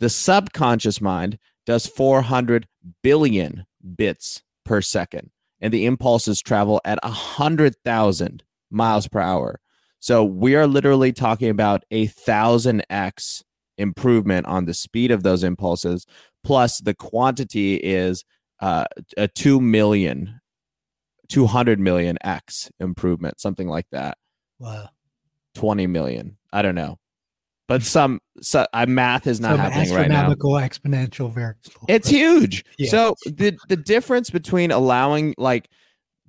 [0.00, 2.66] The subconscious mind does 400
[3.02, 3.64] billion
[3.96, 5.30] bits per second,
[5.60, 9.60] and the impulses travel at 100,000 miles per hour.
[10.02, 13.44] So we are literally talking about a thousand X
[13.78, 16.06] improvement on the speed of those impulses,
[16.42, 18.24] plus the quantity is
[18.60, 18.86] uh,
[19.16, 20.40] a 2 million,
[21.28, 24.18] 200 million X improvement, something like that.
[24.58, 24.88] Wow.
[25.54, 26.36] 20 million.
[26.52, 26.98] I don't know.
[27.68, 30.30] But some, so, uh, math is not some happening right now.
[30.32, 31.86] Astronomical exponential variable.
[31.88, 32.64] It's huge.
[32.76, 32.90] Yeah.
[32.90, 35.68] So the the difference between allowing like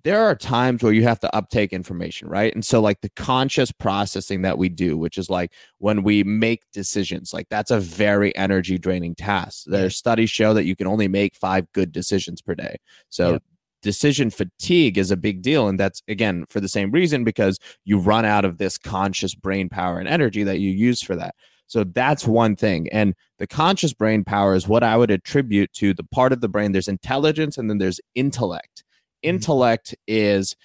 [0.03, 2.53] there are times where you have to uptake information, right?
[2.53, 6.63] And so, like the conscious processing that we do, which is like when we make
[6.73, 9.65] decisions, like that's a very energy draining task.
[9.67, 12.77] There studies show that you can only make five good decisions per day.
[13.09, 13.39] So,
[13.83, 15.67] decision fatigue is a big deal.
[15.67, 19.69] And that's again for the same reason because you run out of this conscious brain
[19.69, 21.35] power and energy that you use for that.
[21.67, 22.87] So that's one thing.
[22.91, 26.49] And the conscious brain power is what I would attribute to the part of the
[26.49, 26.71] brain.
[26.71, 28.83] There's intelligence and then there's intellect.
[29.24, 29.36] Mm-hmm.
[29.36, 30.55] intellect is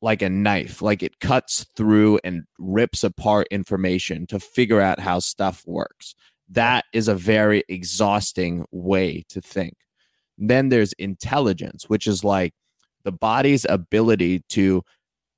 [0.00, 5.20] like a knife like it cuts through and rips apart information to figure out how
[5.20, 6.14] stuff works.
[6.48, 9.74] That is a very exhausting way to think.
[10.36, 12.52] Then there's intelligence which is like
[13.04, 14.82] the body's ability to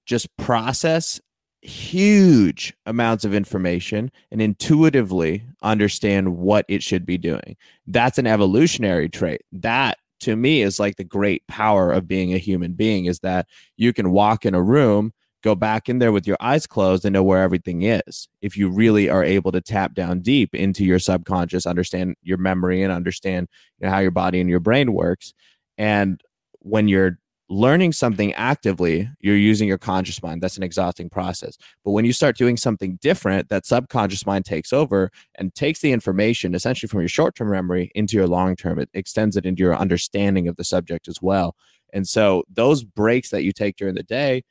[0.06, 1.20] just process
[1.64, 7.56] huge amounts of information and intuitively understand what it should be doing.
[7.86, 9.42] That's an evolutionary trait.
[9.50, 13.46] That to me is like the great power of being a human being is that
[13.76, 15.12] you can walk in a room
[15.42, 18.70] go back in there with your eyes closed and know where everything is if you
[18.70, 23.46] really are able to tap down deep into your subconscious understand your memory and understand
[23.78, 25.34] you know, how your body and your brain works.
[25.76, 26.20] And
[26.60, 27.18] when you're
[27.48, 30.42] learning something actively, you're using your conscious mind.
[30.42, 31.56] That's an exhausting process.
[31.84, 35.92] But when you start doing something different, that subconscious mind takes over and takes the
[35.92, 38.78] information essentially from your short term memory into your long term.
[38.78, 41.54] It extends it into your understanding of the subject as well.
[41.92, 44.42] And so those breaks that you take during the day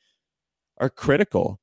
[0.77, 1.59] are critical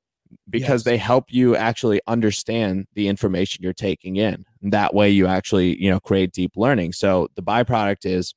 [0.48, 0.84] because yes.
[0.84, 4.44] they help you actually understand the information you're taking in.
[4.62, 6.92] And that way you actually, you know, create deep learning.
[6.92, 8.34] So the byproduct is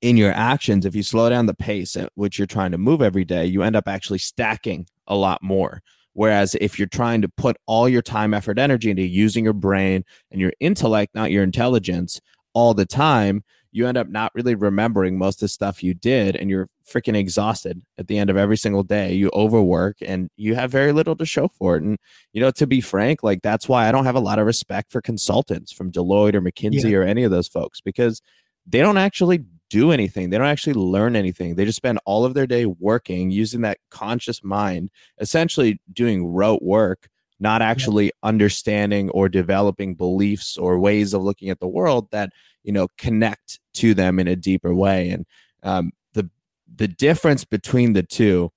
[0.00, 3.02] in your actions, if you slow down the pace at which you're trying to move
[3.02, 5.82] every day, you end up actually stacking a lot more.
[6.12, 10.04] Whereas if you're trying to put all your time, effort, energy into using your brain
[10.30, 12.20] and your intellect, not your intelligence,
[12.52, 16.34] all the time, you end up not really remembering most of the stuff you did
[16.34, 19.12] and you're freaking exhausted at the end of every single day.
[19.12, 21.84] You overwork and you have very little to show for it.
[21.84, 21.96] And,
[22.32, 24.90] you know, to be frank, like that's why I don't have a lot of respect
[24.90, 26.98] for consultants from Deloitte or McKinsey yeah.
[26.98, 28.20] or any of those folks because
[28.66, 30.28] they don't actually do anything.
[30.28, 31.54] They don't actually learn anything.
[31.54, 36.62] They just spend all of their day working, using that conscious mind, essentially doing rote
[36.62, 37.08] work,
[37.38, 38.10] not actually yeah.
[38.22, 42.30] understanding or developing beliefs or ways of looking at the world that
[42.62, 45.08] you know connect to them in a deeper way.
[45.08, 45.24] And
[45.62, 46.28] um, the
[46.76, 48.52] the difference between the two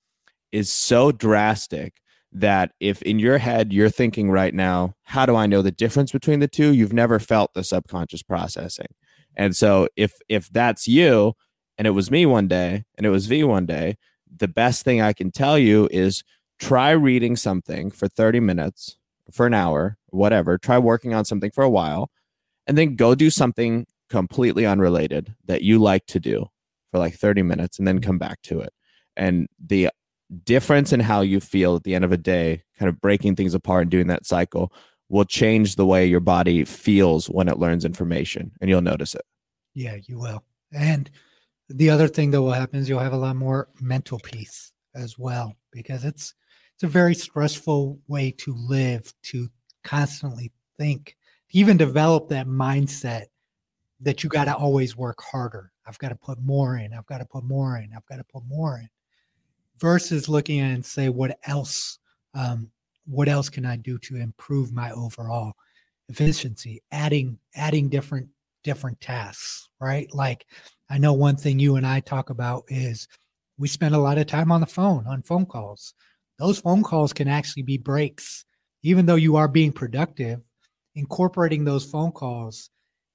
[0.52, 2.02] is so drastic
[2.32, 6.12] that if in your head you're thinking right now, how do I know the difference
[6.12, 6.74] between the two?
[6.74, 8.88] You've never felt the subconscious processing.
[9.36, 11.34] And so if if that's you
[11.78, 13.98] and it was me one day and it was V one day,
[14.36, 16.24] the best thing I can tell you is
[16.60, 18.98] try reading something for 30 minutes,
[19.32, 20.58] for an hour, whatever.
[20.58, 22.10] Try working on something for a while
[22.68, 26.48] and then go do something completely unrelated that you like to do
[26.92, 28.74] for like 30 minutes and then come back to it.
[29.16, 29.90] And the
[30.44, 33.54] difference in how you feel at the end of a day, kind of breaking things
[33.54, 34.72] apart and doing that cycle,
[35.14, 39.22] will change the way your body feels when it learns information, and you'll notice it.
[39.76, 40.44] Yeah, you will.
[40.72, 41.08] And
[41.70, 45.20] the other thing that will happen is you'll have a lot more mental peace as
[45.20, 46.34] well, because it's
[46.74, 49.50] it's a very stressful way to live to
[49.84, 51.16] constantly think,
[51.52, 53.26] even develop that mindset
[54.00, 55.72] that you got to always work harder.
[55.86, 56.92] I've got to put more in.
[56.92, 57.92] I've got to put more in.
[57.96, 58.90] I've got to put more in
[59.78, 62.00] versus looking at and say what else
[62.34, 62.72] um,
[63.06, 65.54] what else can i do to improve my overall
[66.10, 66.82] efficiency?
[66.92, 68.30] Adding adding different
[68.64, 70.08] different tasks right?
[70.14, 70.46] Like
[70.90, 73.08] i know one thing you and i talk about is
[73.58, 75.94] we spend a lot of time on the phone on phone calls.
[76.40, 78.46] Those phone calls can actually be breaks.
[78.82, 80.42] Even though you are being productive
[80.96, 82.70] incorporating those phone calls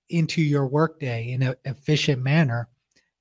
[0.08, 2.68] into your workday in an efficient manner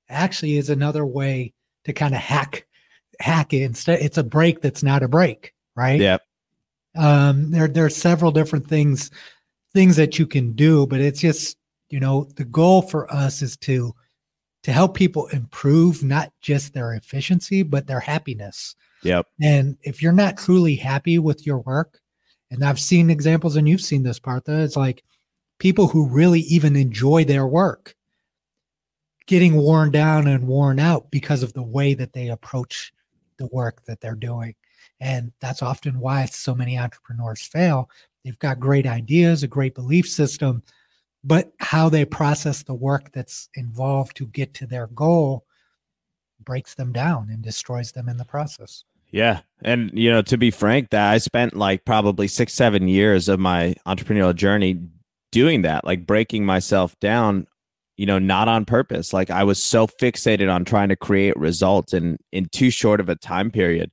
[0.09, 1.53] actually is another way
[1.83, 2.65] to kind of hack
[3.19, 3.99] hack it instead.
[4.01, 6.01] It's a break that's not a break right?
[6.01, 6.17] Yeah
[6.97, 9.11] um there there are several different things
[9.73, 11.57] things that you can do but it's just
[11.89, 13.93] you know the goal for us is to
[14.63, 20.11] to help people improve not just their efficiency but their happiness yep and if you're
[20.11, 21.99] not truly happy with your work
[22.51, 25.03] and i've seen examples and you've seen this partha it's like
[25.59, 27.95] people who really even enjoy their work
[29.27, 32.93] getting worn down and worn out because of the way that they approach
[33.37, 34.55] the work that they're doing.
[34.99, 37.89] And that's often why so many entrepreneurs fail.
[38.23, 40.63] They've got great ideas, a great belief system,
[41.23, 45.45] but how they process the work that's involved to get to their goal
[46.43, 48.83] breaks them down and destroys them in the process.
[49.11, 49.41] Yeah.
[49.61, 53.39] And, you know, to be frank, that I spent like probably six, seven years of
[53.39, 54.81] my entrepreneurial journey
[55.31, 57.47] doing that, like breaking myself down
[57.97, 59.11] you know, not on purpose.
[59.11, 63.09] Like I was so fixated on trying to create results in in too short of
[63.09, 63.91] a time period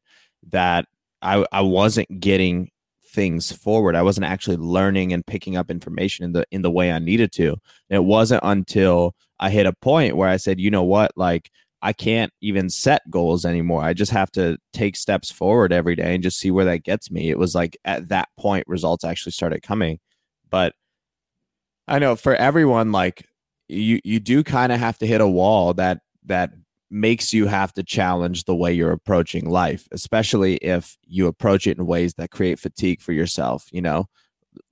[0.51, 0.87] that
[1.25, 2.71] I I wasn't getting
[3.15, 3.97] things forward.
[3.97, 7.33] I wasn't actually learning and picking up information in the in the way I needed
[7.33, 7.51] to.
[7.51, 11.51] And it wasn't until I hit a point where I said, you know what, like
[11.83, 13.83] I can't even set goals anymore.
[13.83, 17.11] I just have to take steps forward every day and just see where that gets
[17.11, 17.31] me.
[17.31, 19.99] It was like at that point results actually started coming.
[20.51, 20.75] But
[21.89, 23.27] I know for everyone like
[23.69, 26.53] you you do kind of have to hit a wall that that
[26.95, 31.77] makes you have to challenge the way you're approaching life especially if you approach it
[31.77, 34.07] in ways that create fatigue for yourself you know?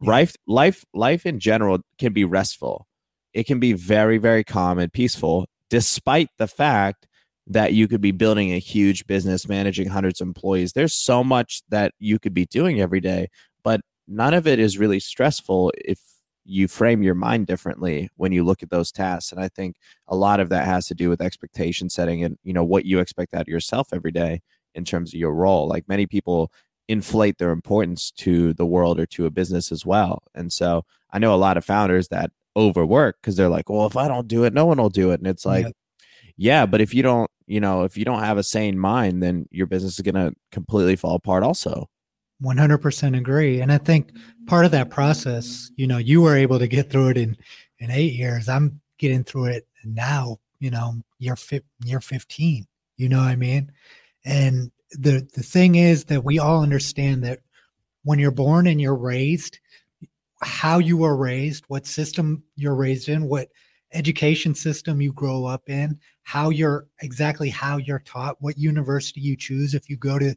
[0.00, 2.86] Life life life in general can be restful.
[3.32, 7.06] It can be very very calm and peaceful despite the fact
[7.46, 10.74] that you could be building a huge business managing hundreds of employees.
[10.74, 13.28] There's so much that you could be doing every day
[13.64, 15.98] but none of it is really stressful if
[16.44, 19.76] you frame your mind differently when you look at those tasks and i think
[20.08, 22.98] a lot of that has to do with expectation setting and you know what you
[22.98, 24.40] expect out of yourself every day
[24.74, 26.50] in terms of your role like many people
[26.88, 31.18] inflate their importance to the world or to a business as well and so i
[31.18, 34.44] know a lot of founders that overwork because they're like well if i don't do
[34.44, 35.70] it no one will do it and it's like yeah.
[36.36, 39.46] yeah but if you don't you know if you don't have a sane mind then
[39.50, 41.88] your business is going to completely fall apart also
[42.42, 43.60] 100% agree.
[43.60, 44.10] And i think
[44.46, 47.36] part of that process you know you were able to get through it in
[47.78, 48.48] in eight years.
[48.48, 52.66] I'm getting through it now you know year, fi- year 15
[52.96, 53.72] you know what i mean?
[54.24, 57.40] And the the thing is that we all understand that
[58.04, 59.58] when you're born and you're raised
[60.42, 63.48] how you were raised what system you're raised in what
[63.92, 69.36] education system you grow up in how you're exactly how you're taught what university you
[69.36, 70.34] choose if you go to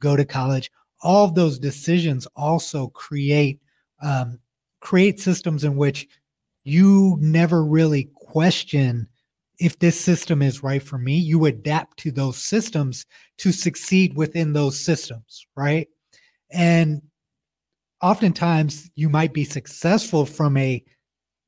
[0.00, 3.60] go to college all of those decisions also create
[4.02, 4.38] um,
[4.80, 6.06] create systems in which
[6.64, 9.08] you never really question
[9.58, 11.16] if this system is right for me.
[11.16, 13.06] You adapt to those systems
[13.38, 15.88] to succeed within those systems right?
[16.50, 17.02] And
[18.00, 20.82] oftentimes you might be successful from a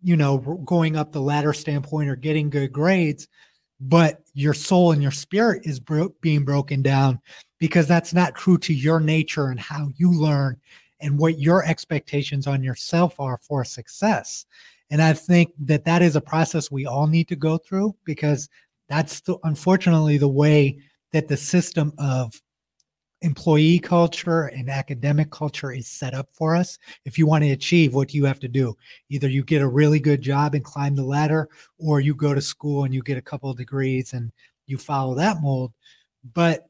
[0.03, 3.28] you know going up the ladder standpoint or getting good grades
[3.81, 7.20] but your soul and your spirit is bro- being broken down
[7.59, 10.57] because that's not true to your nature and how you learn
[11.01, 14.45] and what your expectations on yourself are for success.
[14.91, 18.49] And I think that that is a process we all need to go through because
[18.89, 20.78] that's the, unfortunately the way
[21.12, 22.35] that the system of
[23.23, 26.79] employee culture and academic culture is set up for us.
[27.05, 28.77] If you want to achieve, what do you have to do?
[29.11, 31.49] Either you get a really good job and climb the ladder,
[31.79, 34.33] or you go to school and you get a couple of degrees and
[34.66, 35.73] you follow that mold.
[36.35, 36.68] But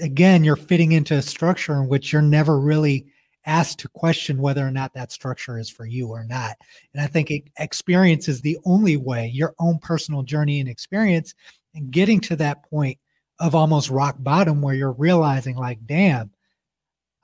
[0.00, 3.06] again, you're fitting into a structure in which you're never really
[3.44, 6.56] asked to question whether or not that structure is for you or not.
[6.92, 11.34] And I think experience is the only way, your own personal journey and experience,
[11.74, 12.98] and getting to that point
[13.38, 16.30] of almost rock bottom where you're realizing, like, damn,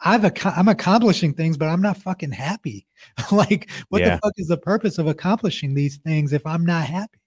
[0.05, 2.87] I've ac- I'm accomplishing things, but I'm not fucking happy.
[3.33, 4.17] like, what yeah.
[4.17, 7.19] the fuck is the purpose of accomplishing these things if I'm not happy?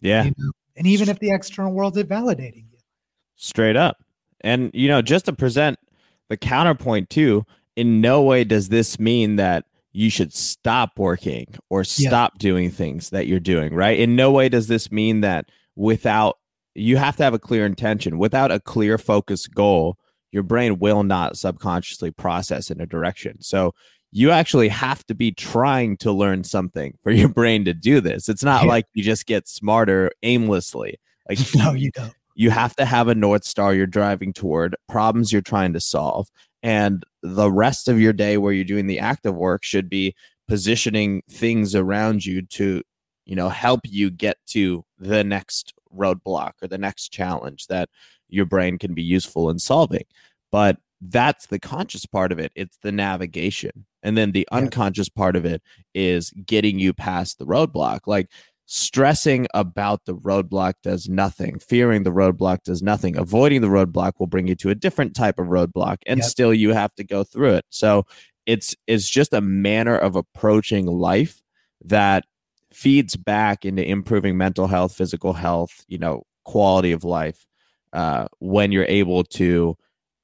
[0.00, 0.24] Yeah.
[0.24, 0.52] You know?
[0.76, 2.78] And even if the external world is validating you.
[3.36, 4.02] Straight up.
[4.40, 5.78] And, you know, just to present
[6.28, 7.44] the counterpoint too,
[7.76, 12.38] in no way does this mean that you should stop working or stop yeah.
[12.38, 13.98] doing things that you're doing, right?
[13.98, 16.38] In no way does this mean that without
[16.74, 18.18] you have to have a clear intention.
[18.18, 19.98] Without a clear focus goal,
[20.30, 23.40] your brain will not subconsciously process in a direction.
[23.40, 23.74] So
[24.10, 28.28] you actually have to be trying to learn something for your brain to do this.
[28.28, 28.68] It's not yeah.
[28.68, 30.98] like you just get smarter aimlessly.
[31.28, 32.14] Like no, you don't.
[32.34, 36.28] You have to have a north star you're driving toward, problems you're trying to solve,
[36.62, 40.14] and the rest of your day where you're doing the active work should be
[40.48, 42.82] positioning things around you to,
[43.26, 47.88] you know, help you get to the next roadblock or the next challenge that
[48.28, 50.04] your brain can be useful in solving.
[50.50, 52.52] But that's the conscious part of it.
[52.54, 53.86] It's the navigation.
[54.02, 54.58] And then the yeah.
[54.58, 55.62] unconscious part of it
[55.94, 58.00] is getting you past the roadblock.
[58.06, 58.28] Like
[58.66, 61.58] stressing about the roadblock does nothing.
[61.58, 63.16] Fearing the roadblock does nothing.
[63.16, 66.28] Avoiding the roadblock will bring you to a different type of roadblock and yep.
[66.28, 67.64] still you have to go through it.
[67.68, 68.06] So
[68.46, 71.42] it's it's just a manner of approaching life
[71.84, 72.24] that
[72.74, 77.46] feeds back into improving mental health, physical health, you know, quality of life
[77.92, 79.76] uh, when you're able to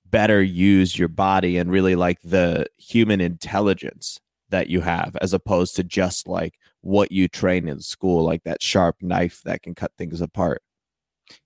[0.07, 4.19] better use your body and really like the human intelligence
[4.49, 8.63] that you have as opposed to just like what you train in school like that
[8.63, 10.63] sharp knife that can cut things apart.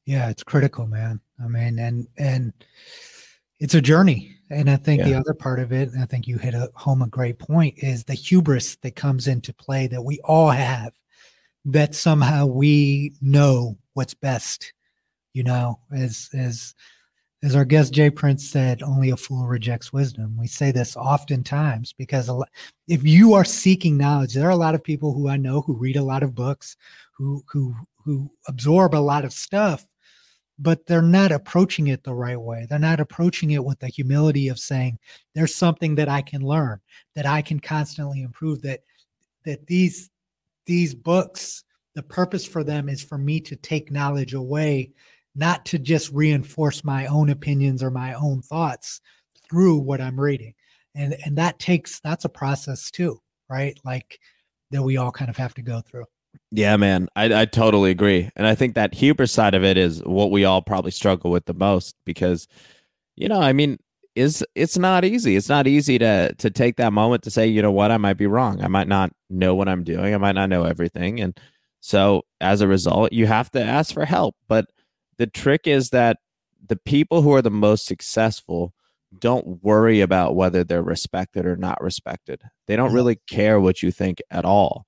[0.07, 1.21] Yeah it's critical man.
[1.43, 2.53] I mean and and
[3.63, 5.09] it's a journey and i think yeah.
[5.09, 7.75] the other part of it and i think you hit a home a great point
[7.79, 10.93] is the hubris that comes into play that we all have
[11.65, 14.73] that somehow we know what's best
[15.33, 16.75] you know as as
[17.45, 20.37] as our guest Jay Prince said, only a fool rejects wisdom.
[20.39, 22.31] We say this oftentimes because
[22.87, 25.75] if you are seeking knowledge, there are a lot of people who I know who
[25.75, 26.77] read a lot of books,
[27.17, 29.85] who who who absorb a lot of stuff,
[30.63, 32.67] but they're not approaching it the right way.
[32.69, 34.99] They're not approaching it with the humility of saying,
[35.35, 36.81] "There's something that I can learn,
[37.15, 38.81] that I can constantly improve." That
[39.45, 40.11] that these
[40.67, 44.93] these books, the purpose for them is for me to take knowledge away
[45.35, 49.01] not to just reinforce my own opinions or my own thoughts
[49.49, 50.55] through what I'm reading.
[50.95, 53.79] And and that takes that's a process too, right?
[53.85, 54.21] Like
[54.71, 56.05] that we all kind of have to go through.
[56.55, 58.31] Yeah, man, I, I totally agree.
[58.37, 61.47] And I think that hubris side of it is what we all probably struggle with
[61.47, 62.47] the most because,
[63.17, 63.79] you know, I mean,
[64.15, 65.35] is it's not easy.
[65.35, 68.19] It's not easy to to take that moment to say, you know what, I might
[68.19, 68.63] be wrong.
[68.63, 70.15] I might not know what I'm doing.
[70.15, 71.21] I might not know everything.
[71.21, 71.41] And
[71.81, 74.37] so as a result, you have to ask for help.
[74.47, 74.67] But
[75.17, 76.19] the trick is that
[76.69, 78.75] the people who are the most successful
[79.19, 82.43] don't worry about whether they're respected or not respected.
[82.67, 82.97] They don't mm-hmm.
[82.97, 84.87] really care what you think at all.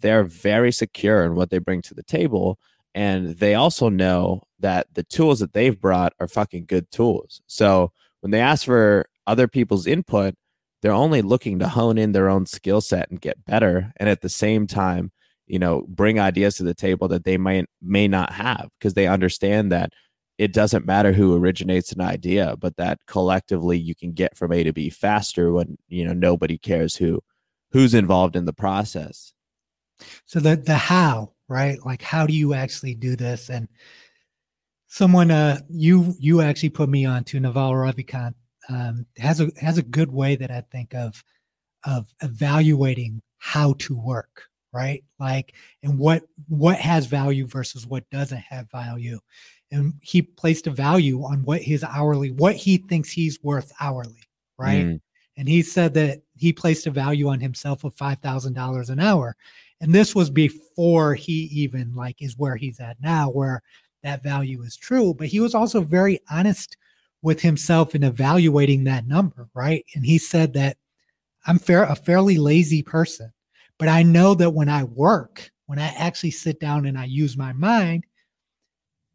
[0.00, 2.58] They're very secure in what they bring to the table.
[2.94, 7.40] And they also know that the tools that they've brought are fucking good tools.
[7.46, 10.34] So when they ask for other people's input,
[10.82, 13.92] they're only looking to hone in their own skill set and get better.
[13.96, 15.12] And at the same time,
[15.46, 19.06] you know bring ideas to the table that they might may not have because they
[19.06, 19.92] understand that
[20.36, 24.62] it doesn't matter who originates an idea but that collectively you can get from a
[24.64, 27.20] to b faster when you know nobody cares who
[27.72, 29.32] who's involved in the process
[30.26, 31.78] so the the how right?
[31.84, 33.50] Like how do you actually do this?
[33.50, 33.68] And
[34.86, 38.34] someone uh you you actually put me on to naval ravikant
[38.68, 41.24] um has a has a good way that i think of
[41.84, 45.04] of evaluating how to work right?
[45.20, 49.20] Like and what what has value versus what doesn't have value.
[49.70, 54.28] And he placed a value on what his hourly what he thinks he's worth hourly
[54.58, 54.84] right?
[54.84, 55.00] Mm.
[55.36, 59.36] and he said that he placed a value on himself of $5000 an hour
[59.84, 63.62] and this was before he even like is where he's at now where
[64.02, 65.12] that value is true.
[65.12, 66.78] But he was also very honest
[67.20, 69.84] with himself in evaluating that number, right?
[69.94, 70.78] And he said that
[71.46, 73.30] I'm fair, a fairly lazy person,
[73.78, 77.36] but I know that when I work, when I actually sit down and I use
[77.36, 78.06] my mind,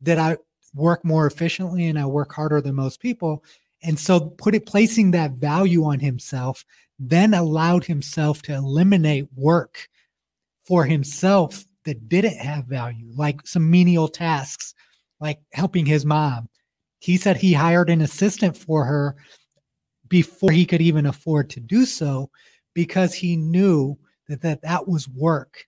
[0.02, 0.38] that I
[0.76, 3.44] work more efficiently and I work harder than most people.
[3.82, 6.64] And so put it placing that value on himself
[7.00, 9.88] then allowed himself to eliminate work
[10.70, 14.76] for himself that didn't have value, like some menial tasks,
[15.20, 16.48] like helping his mom.
[17.00, 19.16] He said he hired an assistant for her
[20.08, 22.30] before he could even afford to do so
[22.76, 23.98] because he knew
[24.28, 25.66] that that, that was work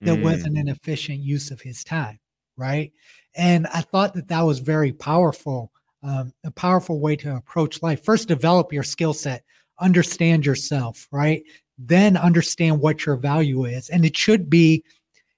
[0.00, 0.22] that mm.
[0.22, 2.18] wasn't an efficient use of his time
[2.56, 2.92] right
[3.34, 5.72] and i thought that that was very powerful
[6.02, 9.42] um, a powerful way to approach life first develop your skill set
[9.80, 11.42] understand yourself right
[11.78, 13.88] then understand what your value is.
[13.90, 14.84] And it should be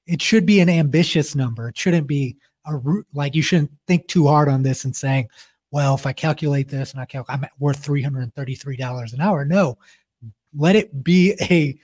[0.06, 1.68] it should be an ambitious number.
[1.68, 2.36] It shouldn't be
[2.66, 5.28] a root, like you shouldn't think too hard on this and saying
[5.70, 9.44] well if i calculate this and i calculate i'm worth $333 an hour.
[9.44, 9.78] No
[10.56, 11.78] let it be a,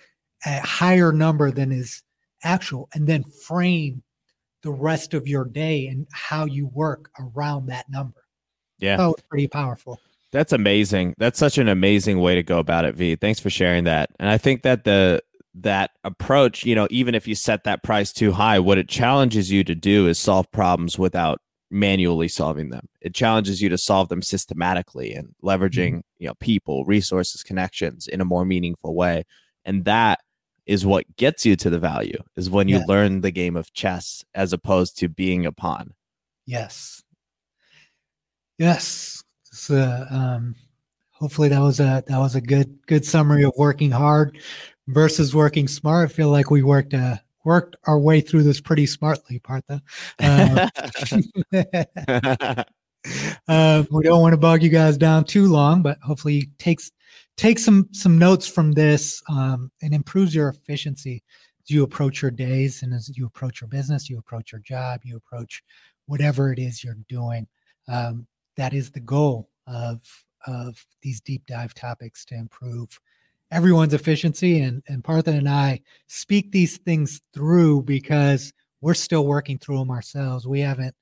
[0.46, 2.02] a higher number than is
[2.42, 4.02] actual and then frame
[4.62, 8.24] the rest of your day and how you work around that number.
[8.78, 8.96] Yeah.
[8.96, 10.00] So it's pretty powerful
[10.34, 11.14] that's amazing.
[11.16, 13.14] That's such an amazing way to go about it v.
[13.14, 14.10] Thanks for sharing that.
[14.18, 15.22] And i think that the
[15.56, 19.52] that approach you know even if you set that price too high what it challenges
[19.52, 22.88] you to do is solve problems without manually solving them.
[23.00, 26.18] It challenges you to solve them systematically and leveraging mm-hmm.
[26.18, 29.24] you know people resources connections in a more meaningful way.
[29.64, 30.18] And that
[30.66, 34.24] is what gets you to the value is when you learn the game of chess
[34.34, 35.92] as opposed to being a pawn.
[36.46, 37.02] Yes.
[38.58, 39.24] Yes
[39.54, 40.54] so, um,
[41.10, 44.38] hopefully that was a that was a good good summary of working hard
[44.88, 46.10] versus working smart.
[46.10, 49.82] I feel like we worked uh worked our way through this pretty smartly partha.
[50.18, 50.58] Um,
[53.48, 56.90] uh, we don't want to bog you guys down too long but hopefully takes
[57.36, 61.22] take some some notes from this um, and improves your efficiency
[61.62, 65.00] as you approach your days and as you approach your business you approach your job
[65.04, 65.62] you approach
[66.06, 67.46] whatever it is you're doing.
[67.88, 68.26] Um,
[68.56, 70.00] that is the goal of
[70.46, 73.00] of these deep dive topics to improve
[73.50, 79.58] everyone's efficiency and and partha and i speak these things through because we're still working
[79.58, 80.94] through them ourselves we haven't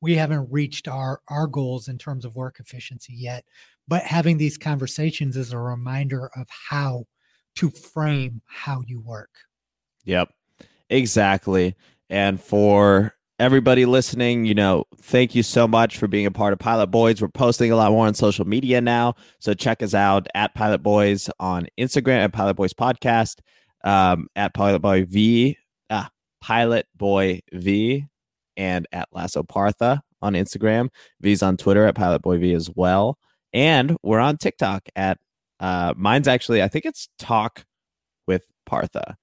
[0.00, 3.44] we haven't reached our our goals in terms of work efficiency yet
[3.88, 7.06] but having these conversations is a reminder of how
[7.56, 9.30] to frame how you work.
[10.04, 10.32] Yep,
[10.90, 11.74] exactly.
[12.08, 16.58] And for everybody listening, you know, thank you so much for being a part of
[16.58, 17.20] Pilot Boys.
[17.20, 19.14] We're posting a lot more on social media now.
[19.40, 23.40] So check us out at Pilot Boys on Instagram at Pilot Boys Podcast,
[23.84, 25.58] um, at Pilot Boy V,
[25.90, 26.10] ah,
[26.40, 28.06] Pilot Boy V,
[28.56, 30.88] and at Lasso Partha on Instagram.
[31.20, 33.18] V's on Twitter at Pilot Boy V as well
[33.56, 35.18] and we're on TikTok at
[35.60, 37.64] uh, mine's actually I think it's Talk
[38.26, 39.16] with Partha.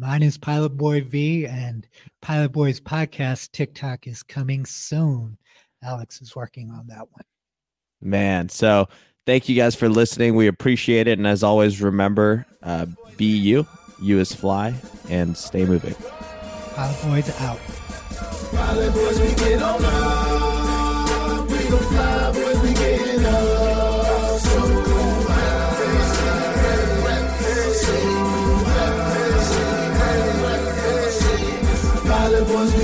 [0.00, 1.84] Mine is Pilot Boy V and
[2.22, 5.36] Pilot Boy's podcast TikTok is coming soon.
[5.82, 7.24] Alex is working on that one.
[8.00, 8.86] Man, so
[9.26, 10.36] thank you guys for listening.
[10.36, 12.86] We appreciate it, and as always, remember, uh,
[13.16, 13.66] be you,
[14.00, 14.74] you is fly,
[15.08, 15.96] and stay moving.
[16.76, 17.58] Pilot Boys out.
[18.54, 19.18] Pilot Boys,
[32.48, 32.77] we